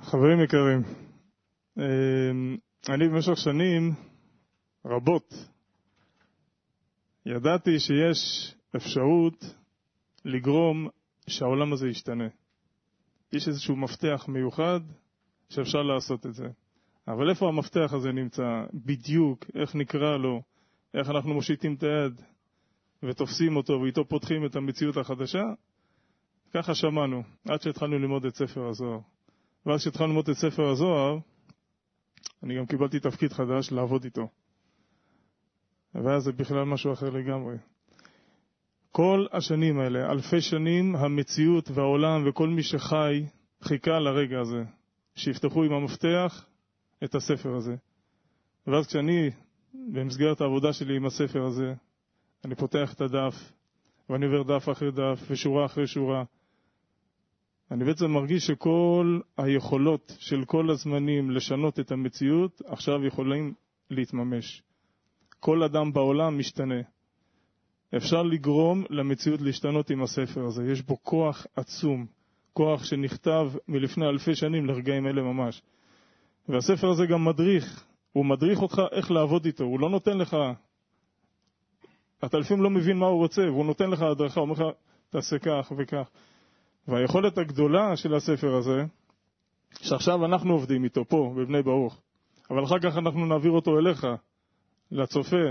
חברים 0.00 0.40
יקרים, 0.40 0.82
אמ, 1.78 2.56
אני 2.88 3.08
במשך 3.08 3.36
שנים 3.36 3.94
רבות 4.84 5.34
ידעתי 7.26 7.78
שיש 7.80 8.54
אפשרות 8.76 9.44
לגרום 10.24 10.88
שהעולם 11.26 11.72
הזה 11.72 11.88
ישתנה. 11.88 12.28
יש 13.32 13.48
איזשהו 13.48 13.76
מפתח 13.76 14.24
מיוחד 14.28 14.80
שאפשר 15.48 15.82
לעשות 15.82 16.26
את 16.26 16.34
זה. 16.34 16.46
אבל 17.08 17.30
איפה 17.30 17.48
המפתח 17.48 17.90
הזה 17.92 18.12
נמצא? 18.12 18.64
בדיוק, 18.74 19.44
איך 19.54 19.74
נקרא 19.74 20.16
לו, 20.16 20.42
איך 20.94 21.10
אנחנו 21.10 21.34
מושיטים 21.34 21.74
את 21.74 21.82
היד 21.82 22.22
ותופסים 23.02 23.56
אותו 23.56 23.80
ואיתו 23.82 24.08
פותחים 24.08 24.46
את 24.46 24.56
המציאות 24.56 24.96
החדשה? 24.96 25.42
ככה 26.54 26.74
שמענו, 26.74 27.22
עד 27.48 27.62
שהתחלנו 27.62 27.98
ללמוד 27.98 28.24
את 28.24 28.34
ספר 28.34 28.68
הזוהר. 28.68 28.98
ואז 29.66 29.80
כשהתחלנו 29.80 30.08
ללמוד 30.08 30.28
את 30.28 30.36
ספר 30.36 30.68
הזוהר, 30.68 31.18
אני 32.42 32.58
גם 32.58 32.66
קיבלתי 32.66 33.00
תפקיד 33.00 33.32
חדש 33.32 33.72
לעבוד 33.72 34.04
איתו. 34.04 34.28
ואז 35.94 36.22
זה 36.22 36.32
בכלל 36.32 36.64
משהו 36.64 36.92
אחר 36.92 37.10
לגמרי. 37.10 37.56
כל 38.96 39.26
השנים 39.32 39.78
האלה, 39.78 40.10
אלפי 40.10 40.40
שנים, 40.40 40.96
המציאות 40.96 41.70
והעולם 41.70 42.22
וכל 42.26 42.48
מי 42.48 42.62
שחי 42.62 43.24
חיכה 43.62 43.98
לרגע 43.98 44.40
הזה, 44.40 44.64
שיפתחו 45.14 45.64
עם 45.64 45.72
המפתח 45.72 46.46
את 47.04 47.14
הספר 47.14 47.54
הזה. 47.54 47.76
ואז 48.66 48.86
כשאני, 48.86 49.30
במסגרת 49.92 50.40
העבודה 50.40 50.72
שלי 50.72 50.96
עם 50.96 51.06
הספר 51.06 51.42
הזה, 51.42 51.74
אני 52.44 52.54
פותח 52.54 52.92
את 52.92 53.00
הדף, 53.00 53.52
ואני 54.10 54.26
עובר 54.26 54.42
דף 54.42 54.68
אחרי 54.68 54.90
דף, 54.90 55.20
ושורה 55.30 55.66
אחרי 55.66 55.86
שורה, 55.86 56.24
אני 57.70 57.84
בעצם 57.84 58.10
מרגיש 58.10 58.46
שכל 58.46 59.20
היכולות 59.36 60.16
של 60.18 60.44
כל 60.44 60.70
הזמנים 60.70 61.30
לשנות 61.30 61.80
את 61.80 61.92
המציאות 61.92 62.62
עכשיו 62.66 63.06
יכולים 63.06 63.54
להתממש. 63.90 64.62
כל 65.40 65.62
אדם 65.62 65.92
בעולם 65.92 66.38
משתנה. 66.38 66.95
אפשר 67.96 68.22
לגרום 68.22 68.84
למציאות 68.90 69.40
להשתנות 69.40 69.90
עם 69.90 70.02
הספר 70.02 70.44
הזה. 70.44 70.62
יש 70.72 70.82
בו 70.82 70.96
כוח 71.02 71.46
עצום, 71.56 72.06
כוח 72.52 72.84
שנכתב 72.84 73.50
מלפני 73.68 74.06
אלפי 74.06 74.34
שנים 74.34 74.66
לרגעים 74.66 75.06
אלה 75.06 75.22
ממש. 75.22 75.62
והספר 76.48 76.90
הזה 76.90 77.06
גם 77.06 77.24
מדריך, 77.24 77.84
הוא 78.12 78.24
מדריך 78.24 78.62
אותך 78.62 78.82
איך 78.92 79.10
לעבוד 79.10 79.44
איתו, 79.44 79.64
הוא 79.64 79.80
לא 79.80 79.90
נותן 79.90 80.18
לך, 80.18 80.36
אתה 82.24 82.38
לפעמים 82.38 82.62
לא 82.62 82.70
מבין 82.70 82.98
מה 82.98 83.06
הוא 83.06 83.18
רוצה, 83.18 83.42
והוא 83.42 83.64
נותן 83.64 83.90
לך 83.90 84.02
הדרכה, 84.02 84.40
הוא 84.40 84.48
אומר 84.48 84.68
לך, 84.68 84.76
תעשה 85.10 85.38
כך 85.38 85.72
וכך. 85.78 86.08
והיכולת 86.88 87.38
הגדולה 87.38 87.96
של 87.96 88.14
הספר 88.14 88.54
הזה, 88.54 88.84
שעכשיו 89.82 90.24
אנחנו 90.24 90.52
עובדים 90.52 90.84
איתו 90.84 91.04
פה, 91.04 91.34
בבני 91.36 91.62
ברוך, 91.62 92.00
אבל 92.50 92.64
אחר 92.64 92.78
כך 92.78 92.96
אנחנו 92.96 93.26
נעביר 93.26 93.50
אותו 93.50 93.78
אליך, 93.78 94.06
לצופה 94.90 95.46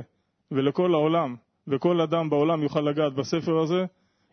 ולכל 0.52 0.94
העולם, 0.94 1.36
וכל 1.68 2.02
אדם 2.02 2.30
בעולם 2.30 2.64
יוכל 2.64 2.82
לגעת 2.82 3.14
בספר 3.14 3.60
הזה 3.60 3.86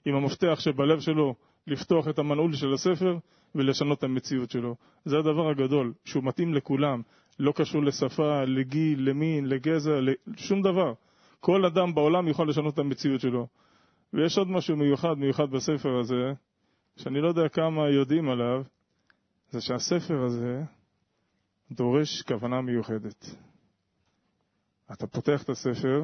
עם 0.05 0.14
המפתח 0.14 0.61
שבלב 0.61 1.01
שלו 1.01 1.35
לפתוח 1.66 2.09
את 2.09 2.18
המנעול 2.18 2.55
של 2.55 2.73
הספר 2.73 3.18
ולשנות 3.55 3.99
את 3.99 4.05
המציאות 4.05 4.51
שלו. 4.51 4.77
זה 5.05 5.18
הדבר 5.18 5.49
הגדול, 5.49 5.92
שהוא 6.05 6.25
מתאים 6.25 6.55
לכולם, 6.55 7.03
לא 7.38 7.53
קשור 7.53 7.83
לשפה, 7.83 8.45
לגיל, 8.45 9.09
למין, 9.09 9.47
לגזע, 9.47 9.99
לשום 10.27 10.62
דבר. 10.62 10.95
כל 11.40 11.64
אדם 11.64 11.95
בעולם 11.95 12.29
יוכל 12.29 12.45
לשנות 12.45 12.75
את 12.75 12.79
המציאות 12.79 13.21
שלו. 13.21 13.47
ויש 14.12 14.38
עוד 14.38 14.51
משהו 14.51 14.77
מיוחד 14.77 15.14
מיוחד 15.18 15.51
בספר 15.51 15.99
הזה, 16.01 16.33
שאני 16.97 17.21
לא 17.21 17.29
יודע 17.29 17.49
כמה 17.49 17.88
יודעים 17.88 18.29
עליו, 18.29 18.62
זה 19.51 19.61
שהספר 19.61 20.25
הזה 20.25 20.62
דורש 21.71 22.23
כוונה 22.23 22.61
מיוחדת. 22.61 23.37
אתה 24.92 25.07
פותח 25.07 25.42
את 25.42 25.49
הספר 25.49 26.03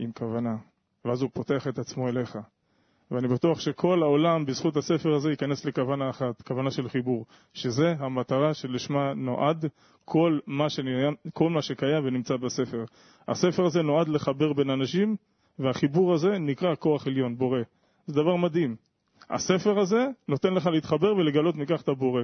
עם 0.00 0.12
כוונה, 0.12 0.56
ואז 1.04 1.22
הוא 1.22 1.30
פותח 1.34 1.68
את 1.68 1.78
עצמו 1.78 2.08
אליך. 2.08 2.38
ואני 3.10 3.28
בטוח 3.28 3.60
שכל 3.60 4.02
העולם 4.02 4.46
בזכות 4.46 4.76
הספר 4.76 5.14
הזה 5.14 5.30
ייכנס 5.30 5.64
לכוונה 5.64 6.10
אחת, 6.10 6.42
כוונה 6.42 6.70
של 6.70 6.88
חיבור, 6.88 7.26
שזה 7.54 7.94
המטרה 7.98 8.54
שלשמה 8.54 9.14
נועד 9.14 9.64
כל 10.04 10.38
מה, 10.46 10.70
שנהיה, 10.70 11.10
כל 11.32 11.50
מה 11.50 11.62
שקיים 11.62 12.04
ונמצא 12.04 12.36
בספר. 12.36 12.84
הספר 13.28 13.64
הזה 13.64 13.82
נועד 13.82 14.08
לחבר 14.08 14.52
בין 14.52 14.70
אנשים, 14.70 15.16
והחיבור 15.58 16.14
הזה 16.14 16.38
נקרא 16.38 16.74
כוח 16.74 17.06
עליון, 17.06 17.38
בורא. 17.38 17.58
זה 18.06 18.14
דבר 18.14 18.36
מדהים. 18.36 18.76
הספר 19.30 19.78
הזה 19.78 20.06
נותן 20.28 20.54
לך 20.54 20.66
להתחבר 20.66 21.14
ולגלות 21.14 21.56
מכך 21.56 21.82
את 21.82 21.88
הבורא. 21.88 22.22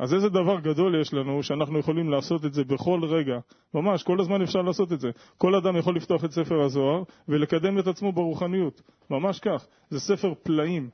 אז 0.00 0.14
איזה 0.14 0.28
דבר 0.28 0.60
גדול 0.60 1.00
יש 1.00 1.14
לנו 1.14 1.42
שאנחנו 1.42 1.78
יכולים 1.78 2.10
לעשות 2.10 2.44
את 2.44 2.52
זה 2.52 2.64
בכל 2.64 3.00
רגע. 3.04 3.38
ממש, 3.74 4.02
כל 4.02 4.20
הזמן 4.20 4.42
אפשר 4.42 4.62
לעשות 4.62 4.92
את 4.92 5.00
זה. 5.00 5.10
כל 5.38 5.54
אדם 5.54 5.76
יכול 5.76 5.96
לפתוח 5.96 6.24
את 6.24 6.32
ספר 6.32 6.60
הזוהר 6.62 7.02
ולקדם 7.28 7.78
את 7.78 7.86
עצמו 7.86 8.12
ברוחניות. 8.12 8.82
ממש 9.10 9.40
כך. 9.40 9.66
זה 9.90 10.00
ספר 10.00 10.32
פלאים. 10.42 10.90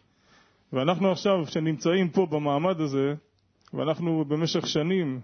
ואנחנו 0.72 1.12
עכשיו, 1.12 1.46
שנמצאים 1.46 2.08
פה 2.08 2.26
במעמד 2.30 2.80
הזה, 2.80 3.14
ואנחנו 3.74 4.24
במשך 4.24 4.66
שנים, 4.66 5.20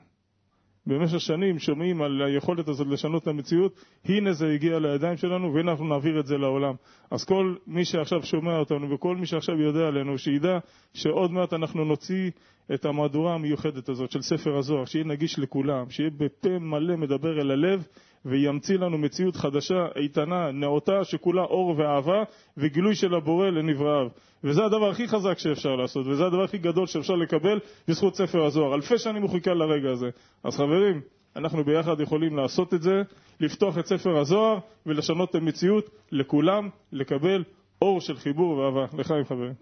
במשך 0.87 1.20
שנים 1.20 1.59
שומעים 1.59 2.03
על 2.03 2.22
היכולת 2.22 2.68
הזאת 2.68 2.87
לשנות 2.87 3.22
את 3.22 3.28
המציאות, 3.28 3.85
הנה 4.05 4.33
זה 4.33 4.49
הגיע 4.49 4.78
לידיים 4.78 5.16
שלנו 5.16 5.55
והנה 5.55 5.70
אנחנו 5.70 5.89
נעביר 5.89 6.20
את 6.20 6.26
זה 6.26 6.39
לעולם. 6.39 6.74
אז 7.11 7.24
כל 7.24 7.55
מי 7.66 7.85
שעכשיו 7.85 8.22
שומע 8.22 8.59
אותנו 8.59 8.91
וכל 8.91 9.16
מי 9.16 9.26
שעכשיו 9.26 9.61
יודע 9.61 9.87
עלינו, 9.87 10.18
שידע 10.18 10.59
שעוד 10.95 11.33
מעט 11.33 11.53
אנחנו 11.53 11.85
נוציא 11.85 12.30
את 12.74 12.85
המהדורה 12.85 13.35
המיוחדת 13.35 13.89
הזאת 13.89 14.11
של 14.11 14.22
ספר 14.22 14.57
הזוהר, 14.57 14.85
שיהיה 14.85 15.05
נגיש 15.05 15.39
לכולם, 15.39 15.91
שיהיה 15.91 16.11
בפה 16.11 16.59
מלא 16.59 16.97
מדבר 16.97 17.41
אל 17.41 17.51
הלב 17.51 17.87
וימציא 18.25 18.79
לנו 18.79 18.99
מציאות 18.99 19.37
חדשה, 19.37 19.87
איתנה, 19.97 20.51
נאותה, 20.53 21.05
שכולה 21.05 21.43
אור 21.43 21.75
ואהבה 21.79 22.23
וגילוי 22.57 22.95
של 22.95 23.14
הבורא 23.14 23.47
לנבראיו. 23.47 24.09
וזה 24.45 24.64
הדבר 24.64 24.91
הכי 24.91 25.09
חזק 25.09 25.39
שאפשר 25.39 25.77
לעשות, 25.77 26.07
וזה 26.07 26.27
הדבר 26.27 26.43
הכי 26.43 26.59
גדול 26.59 26.87
שאפשר 26.87 27.14
לקבל 27.14 27.61
בזכות 27.89 28.16
ספר 28.16 28.45
הזוהר. 28.45 28.75
אלפי 28.75 28.99
שנים 28.99 29.23
הוא 29.23 29.31
חיכה 29.31 29.55
לרגע 29.55 29.91
הזה. 29.91 30.11
אז 30.45 30.57
חברים, 30.57 31.01
אנחנו 31.37 31.64
ביחד 31.64 32.01
יכולים 32.01 32.37
לעשות 32.37 32.75
את 32.75 32.83
זה, 32.83 33.03
לפתוח 33.41 33.79
את 33.79 33.87
ספר 33.87 34.18
הזוהר 34.18 34.59
ולשנות 34.87 35.31
את 35.31 35.35
המציאות 35.35 35.91
לכולם, 36.12 36.68
לקבל 36.93 37.45
אור 37.83 38.01
של 38.01 38.16
חיבור 38.16 38.59
ואהבה. 38.59 38.87
לחיים 38.99 39.25
חברים. 39.25 39.53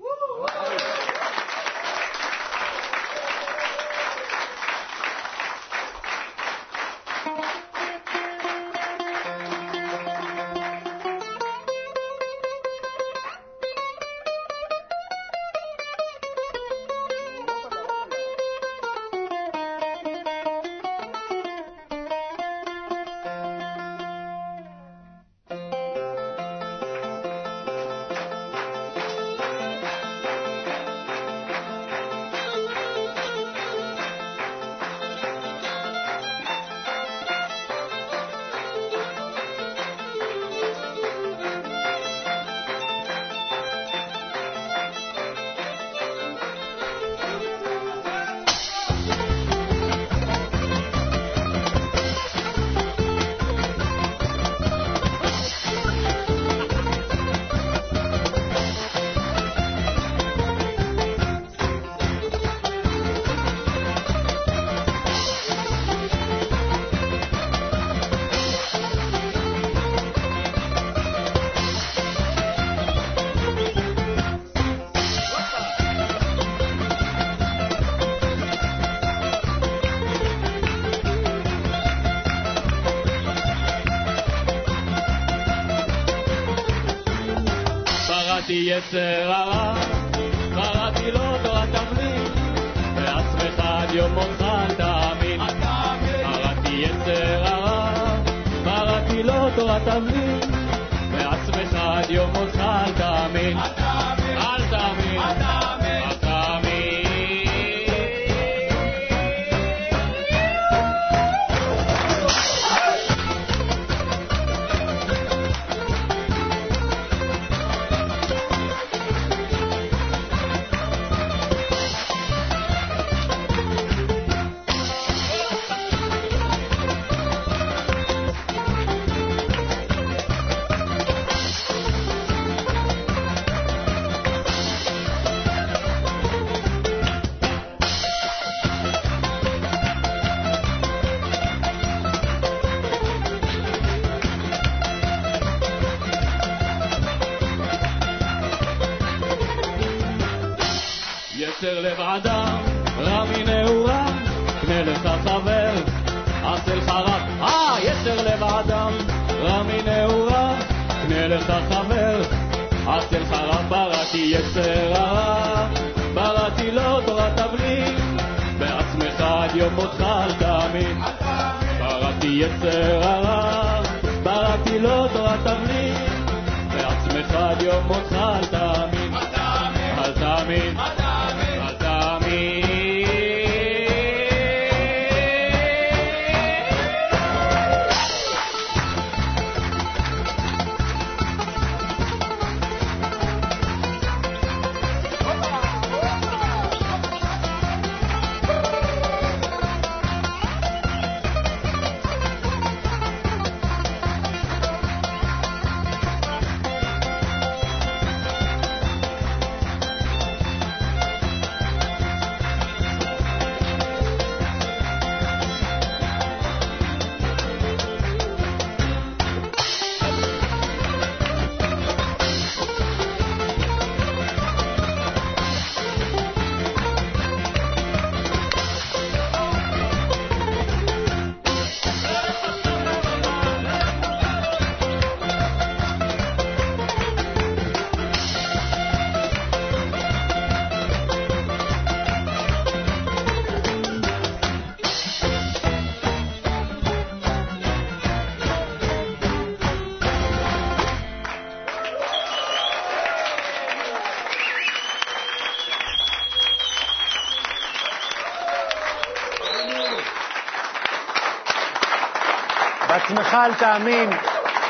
בעצמך 263.31 263.45
אל 263.45 263.55
תאמין. 263.55 264.11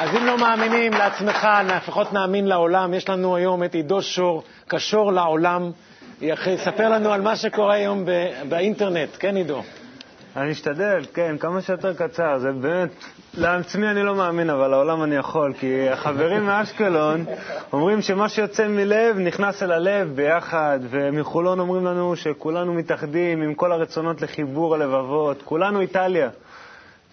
אז 0.00 0.16
אם 0.16 0.26
לא 0.26 0.38
מאמינים 0.38 0.92
לעצמך, 0.92 1.48
לפחות 1.64 2.12
נאמין 2.12 2.46
לעולם. 2.46 2.94
יש 2.94 3.08
לנו 3.08 3.36
היום 3.36 3.64
את 3.64 3.74
עידו 3.74 4.02
שור, 4.02 4.42
קשור 4.68 5.12
לעולם. 5.12 5.70
יספר 6.22 6.88
לנו 6.88 7.12
על 7.12 7.20
מה 7.20 7.36
שקורה 7.36 7.74
היום 7.74 8.04
באינטרנט. 8.48 9.08
כן, 9.18 9.36
עידו? 9.36 9.62
אני 10.36 10.52
אשתדל, 10.52 11.04
כן, 11.14 11.36
כמה 11.40 11.60
שיותר 11.62 11.94
קצר. 11.94 12.38
זה 12.38 12.52
באמת, 12.52 12.88
לעצמי 13.34 13.90
אני 13.90 14.02
לא 14.02 14.14
מאמין, 14.14 14.50
אבל 14.50 14.68
לעולם 14.68 15.02
אני 15.02 15.16
יכול. 15.16 15.52
כי 15.60 15.88
החברים 15.88 16.46
מאשקלון 16.46 17.24
אומרים 17.72 18.02
שמה 18.02 18.28
שיוצא 18.28 18.68
מלב 18.68 19.18
נכנס 19.18 19.62
אל 19.62 19.72
הלב 19.72 20.12
ביחד, 20.14 20.78
ומחולון 20.90 21.60
אומרים 21.60 21.84
לנו 21.84 22.16
שכולנו 22.16 22.74
מתאחדים 22.74 23.42
עם 23.42 23.54
כל 23.54 23.72
הרצונות 23.72 24.22
לחיבור 24.22 24.74
הלבבות. 24.74 25.42
כולנו 25.44 25.80
איטליה. 25.80 26.28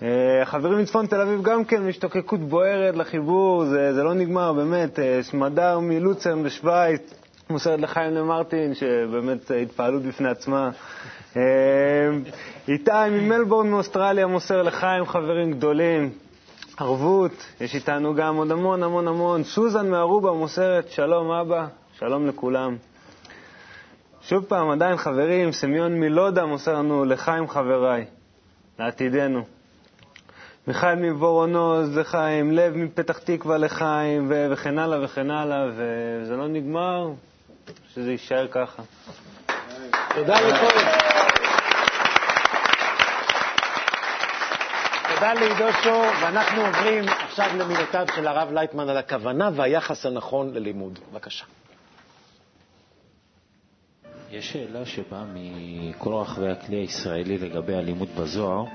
אה, 0.01 0.41
החברים 0.41 0.79
מצפון 0.79 1.07
תל 1.07 1.21
אביב 1.21 1.41
גם 1.41 1.65
כן, 1.65 1.89
השתוקקות 1.89 2.39
בוערת 2.39 2.95
לחיבור, 2.95 3.65
זה, 3.65 3.93
זה 3.93 4.03
לא 4.03 4.13
נגמר, 4.13 4.53
באמת. 4.53 4.99
אה, 4.99 5.23
שמדר 5.23 5.79
מלוצרן 5.79 6.43
בשוויץ, 6.43 7.13
מוסרת 7.49 7.79
לחיים 7.79 8.13
למרטין, 8.13 8.73
שבאמת 8.73 9.51
אה, 9.51 9.57
התפעלות 9.57 10.03
בפני 10.03 10.29
עצמה. 10.29 10.69
אה, 11.37 11.41
איתי 12.67 12.91
ממלבורן 13.11 13.69
מאוסטרליה 13.69 14.27
מוסר 14.27 14.61
לחיים, 14.61 15.05
חברים 15.05 15.51
גדולים. 15.51 16.09
ערבות, 16.77 17.31
יש 17.61 17.75
איתנו 17.75 18.15
גם 18.15 18.35
עוד 18.35 18.51
המון 18.51 18.83
המון 18.83 19.07
המון. 19.07 19.43
סוזן 19.43 19.89
מארובה 19.89 20.31
מוסרת, 20.31 20.89
שלום 20.89 21.31
אבא, 21.31 21.67
שלום 21.99 22.27
לכולם. 22.27 22.75
שוב 24.21 24.43
פעם, 24.43 24.69
עדיין 24.69 24.97
חברים, 24.97 25.51
סמיון 25.51 25.99
מלודה 25.99 26.45
מוסר 26.45 26.73
לנו 26.73 27.05
לחיים 27.05 27.47
חבריי, 27.47 28.05
לעתידנו. 28.79 29.56
מיכאל 30.67 30.95
מבורונוז 30.95 31.97
לחיים, 31.97 32.51
לב 32.51 32.75
מפתח 32.75 33.17
תקווה 33.17 33.57
לחיים, 33.57 34.27
ו- 34.29 34.47
וכן 34.51 34.79
הלאה 34.79 35.03
וכן 35.05 35.31
הלאה, 35.31 35.65
וזה 35.75 36.35
לא 36.35 36.47
נגמר, 36.47 37.09
שזה 37.93 38.11
יישאר 38.11 38.47
ככה. 38.51 38.83
תודה 40.15 40.41
לכל... 40.41 40.79
תודה 45.15 45.33
לעידו 45.33 45.73
שור, 45.83 46.05
ואנחנו 46.21 46.65
עוברים 46.65 47.03
עכשיו 47.09 47.49
למילותיו 47.57 48.05
של 48.15 48.27
הרב 48.27 48.51
לייטמן 48.51 48.89
על 48.89 48.97
הכוונה 48.97 49.49
והיחס 49.55 50.05
הנכון 50.05 50.53
ללימוד. 50.53 50.99
בבקשה. 51.11 51.45
יש 54.31 54.53
שאלה 54.53 54.85
שבאה 54.85 55.23
מכל 55.33 56.13
רחבי 56.13 56.51
הכלי 56.51 56.75
הישראלי 56.75 57.37
לגבי 57.37 57.75
הלימוד 57.75 58.09
בזוהר. 58.15 58.65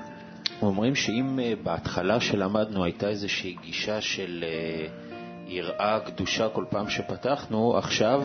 אומרים 0.61 0.95
שאם 0.95 1.39
אה, 1.39 1.53
בהתחלה 1.63 2.19
שלמדנו 2.19 2.83
הייתה 2.83 3.07
איזושהי 3.09 3.55
גישה 3.61 4.01
של 4.01 4.43
אה, 4.47 4.87
יראה 5.47 5.99
קדושה 5.99 6.49
כל 6.49 6.65
פעם 6.69 6.89
שפתחנו, 6.89 7.77
עכשיו 7.77 8.23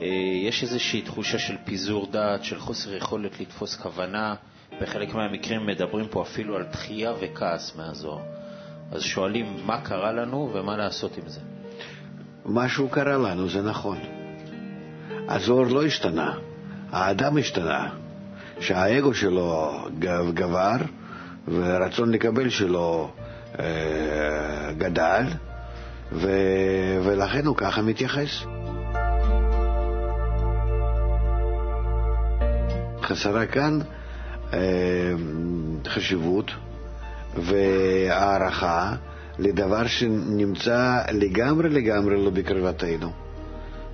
אה, 0.00 0.06
יש 0.44 0.62
איזושהי 0.62 1.02
תחושה 1.02 1.38
של 1.38 1.56
פיזור 1.64 2.06
דעת, 2.10 2.44
של 2.44 2.58
חוסר 2.58 2.94
יכולת 2.94 3.40
לתפוס 3.40 3.76
כוונה. 3.76 4.34
בחלק 4.80 5.14
מהמקרים 5.14 5.66
מדברים 5.66 6.08
פה 6.08 6.22
אפילו 6.22 6.56
על 6.56 6.62
דחייה 6.72 7.12
וכעס 7.20 7.76
מהזוהר. 7.76 8.22
אז 8.92 9.02
שואלים 9.02 9.56
מה 9.66 9.80
קרה 9.80 10.12
לנו 10.12 10.50
ומה 10.54 10.76
לעשות 10.76 11.18
עם 11.18 11.28
זה. 11.28 11.40
משהו 12.46 12.88
קרה 12.88 13.16
לנו, 13.18 13.48
זה 13.48 13.62
נכון. 13.62 13.98
הזוהר 15.28 15.68
לא 15.68 15.84
השתנה, 15.84 16.34
האדם 16.90 17.38
השתנה. 17.38 17.88
שהאגו 18.60 19.14
שלו 19.14 19.72
גב- 19.98 20.34
גבר 20.34 20.76
והרצון 21.48 22.10
לקבל 22.10 22.48
שלו 22.48 23.10
אה, 23.58 24.72
גדל, 24.78 25.24
ו, 26.12 26.30
ולכן 27.04 27.46
הוא 27.46 27.56
ככה 27.56 27.82
מתייחס. 27.82 28.44
חסרה 33.02 33.46
כאן 33.46 33.78
אה, 34.52 34.58
חשיבות 35.86 36.50
והערכה 37.36 38.94
לדבר 39.38 39.86
שנמצא 39.86 41.02
לגמרי 41.12 41.68
לגמרי 41.68 42.24
לא 42.24 42.30
בקרבתנו, 42.30 43.12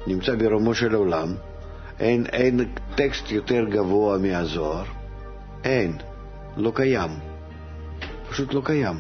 נמצא 0.07 0.35
ברומו 0.35 0.75
של 0.75 0.95
עולם. 0.95 1.35
אין, 2.01 2.27
אין 2.27 2.61
טקסט 2.95 3.31
יותר 3.31 3.65
גבוה 3.65 4.19
מהזוהר? 4.19 4.85
אין, 5.65 5.97
לא 6.57 6.73
קיים. 6.75 7.34
פשוט 8.35 8.55
לא 8.55 8.63
קיים. 8.65 8.97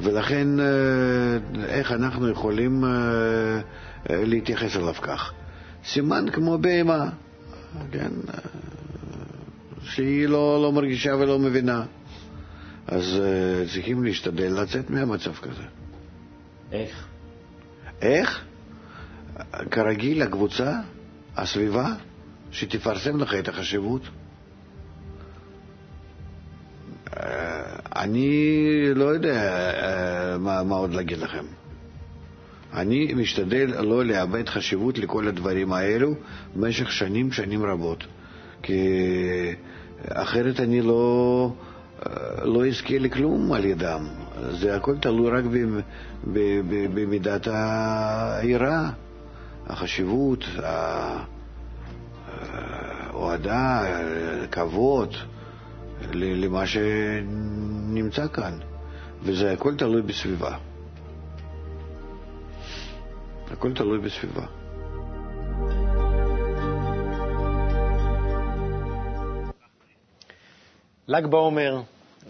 ולכן 0.00 0.60
אה, 0.60 0.66
איך 1.64 1.92
אנחנו 1.92 2.28
יכולים 2.28 2.84
אה, 2.84 2.90
אה, 2.90 4.24
להתייחס 4.24 4.76
אליו 4.76 4.94
כך? 4.94 5.32
סימן 5.84 6.24
כמו 6.32 6.58
בהמה, 6.58 7.08
כן, 7.92 8.10
שהיא 9.82 10.28
לא, 10.28 10.62
לא 10.62 10.72
מרגישה 10.72 11.16
ולא 11.16 11.38
מבינה. 11.38 11.84
אז 12.86 13.22
צריכים 13.72 14.04
להשתדל 14.04 14.60
לצאת 14.62 14.90
מהמצב 14.90 15.34
כזה. 15.34 15.62
איך? 16.72 17.06
איך? 18.02 18.44
כרגיל, 19.70 20.22
הקבוצה, 20.22 20.72
הסביבה, 21.36 21.86
שתפרסם 22.50 23.20
לך 23.20 23.34
את 23.34 23.48
החשיבות. 23.48 24.02
אני 27.96 28.54
לא 28.94 29.04
יודע 29.04 29.34
אה, 29.34 30.38
מה, 30.38 30.62
מה 30.62 30.76
עוד 30.76 30.94
להגיד 30.94 31.18
לכם. 31.18 31.44
אני 32.74 33.14
משתדל 33.14 33.74
לא 33.80 34.04
לאבד 34.04 34.48
חשיבות 34.48 34.98
לכל 34.98 35.28
הדברים 35.28 35.72
האלו 35.72 36.14
במשך 36.56 36.92
שנים, 36.92 37.32
שנים 37.32 37.64
רבות. 37.64 38.04
כי 38.62 38.82
אחרת 40.08 40.60
אני 40.60 40.80
לא, 40.80 41.52
אה, 42.06 42.44
לא 42.44 42.66
אזכה 42.66 42.98
לכלום 42.98 43.52
על 43.52 43.64
ידם. 43.64 44.06
זה 44.50 44.76
הכל 44.76 44.96
תלוי 44.98 45.30
רק 45.30 45.44
במידת 46.94 47.48
היראה, 47.50 48.90
החשיבות, 49.66 50.44
ההועדה, 53.12 53.82
הכבוד. 54.44 55.14
למה 56.12 56.66
שנמצא 56.66 58.28
כאן, 58.28 58.58
וזה 59.22 59.52
הכל 59.52 59.74
תלוי 59.76 60.02
בסביבה. 60.02 60.56
הכל 63.50 63.72
תלוי 63.74 63.98
בסביבה. 63.98 64.46
ל"ג 71.08 71.26
בעומר, 71.26 71.80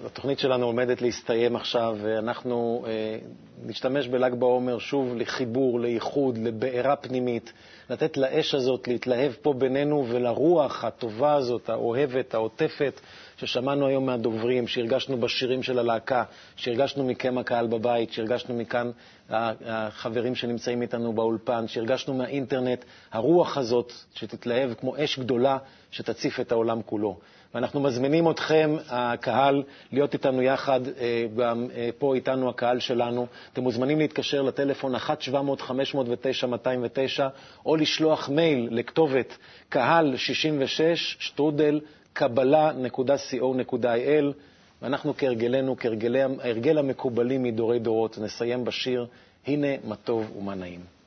התוכנית 0.07 0.39
שלנו 0.39 0.67
עומדת 0.67 1.03
להסתיים 1.03 1.57
עכשיו, 1.57 1.97
ואנחנו 2.03 2.85
אה, 2.87 3.19
נשתמש 3.67 4.09
בל"ג 4.09 4.35
בעומר 4.35 4.79
שוב 4.79 5.15
לחיבור, 5.17 5.81
לאיחוד, 5.81 6.39
לבעירה 6.39 6.97
פנימית, 6.97 7.53
לתת 7.91 8.17
לאש 8.17 8.55
הזאת 8.55 8.89
להתלהב 8.89 9.33
פה 9.43 9.53
בינינו 9.53 10.07
ולרוח 10.09 10.85
הטובה 10.85 11.35
הזאת, 11.35 11.69
האוהבת, 11.69 12.35
העוטפת, 12.35 13.01
ששמענו 13.41 13.87
היום 13.87 14.07
מהדוברים, 14.07 14.69
שהרגשנו 14.69 15.17
בשירים 15.21 15.63
של 15.63 15.79
הלהקה, 15.79 16.25
שהרגשנו 16.57 17.05
מכם 17.05 17.39
הקהל 17.39 17.67
בבית, 17.67 18.13
שהרגשנו 18.13 18.55
מכאן 18.57 18.91
החברים 19.31 20.35
שנמצאים 20.35 20.83
איתנו 20.83 21.13
באולפן, 21.13 21.69
שהרגשנו 21.69 22.15
מהאינטרנט, 22.15 22.85
הרוח 23.13 23.57
הזאת 23.59 23.93
שתתלהב 24.15 24.75
כמו 24.75 24.95
אש 25.05 25.19
גדולה 25.19 25.59
שתציף 25.91 26.41
את 26.41 26.53
העולם 26.53 26.83
כולו. 26.83 27.17
ואנחנו 27.55 27.81
מזמינים 27.81 28.31
אתכם, 28.31 28.77
הקהל, 28.89 29.63
להיות 29.93 30.15
איתנו 30.15 30.43
יחד, 30.43 30.81
אה, 30.99 31.27
גם 31.37 31.67
אה, 31.75 31.89
פה 31.99 32.15
איתנו 32.15 32.49
הקהל 32.49 32.81
שלנו. 32.81 33.27
אתם 33.53 33.63
מוזמנים 33.63 33.99
להתקשר 33.99 34.43
לטלפון 34.43 34.95
1-700-509-209 34.95 34.99
או 37.67 37.77
לשלוח 37.77 38.29
מייל 38.29 38.69
לכתובת 38.71 39.37
קהל 39.69 40.17
66 40.17 41.17
שטרודל 41.21 41.81
קבלה.co.il, 42.13 44.25
ואנחנו 44.83 45.15
כהרגלנו, 45.19 45.77
כהרגל 45.77 46.79
המקובלים 46.79 47.43
מדורי 47.43 47.79
דורות, 47.79 48.19
נסיים 48.19 48.65
בשיר 48.65 49.07
"הנה 49.47 49.67
מה 49.85 49.97
טוב 49.97 50.37
ומה 50.37 50.55
נעים". 50.55 51.00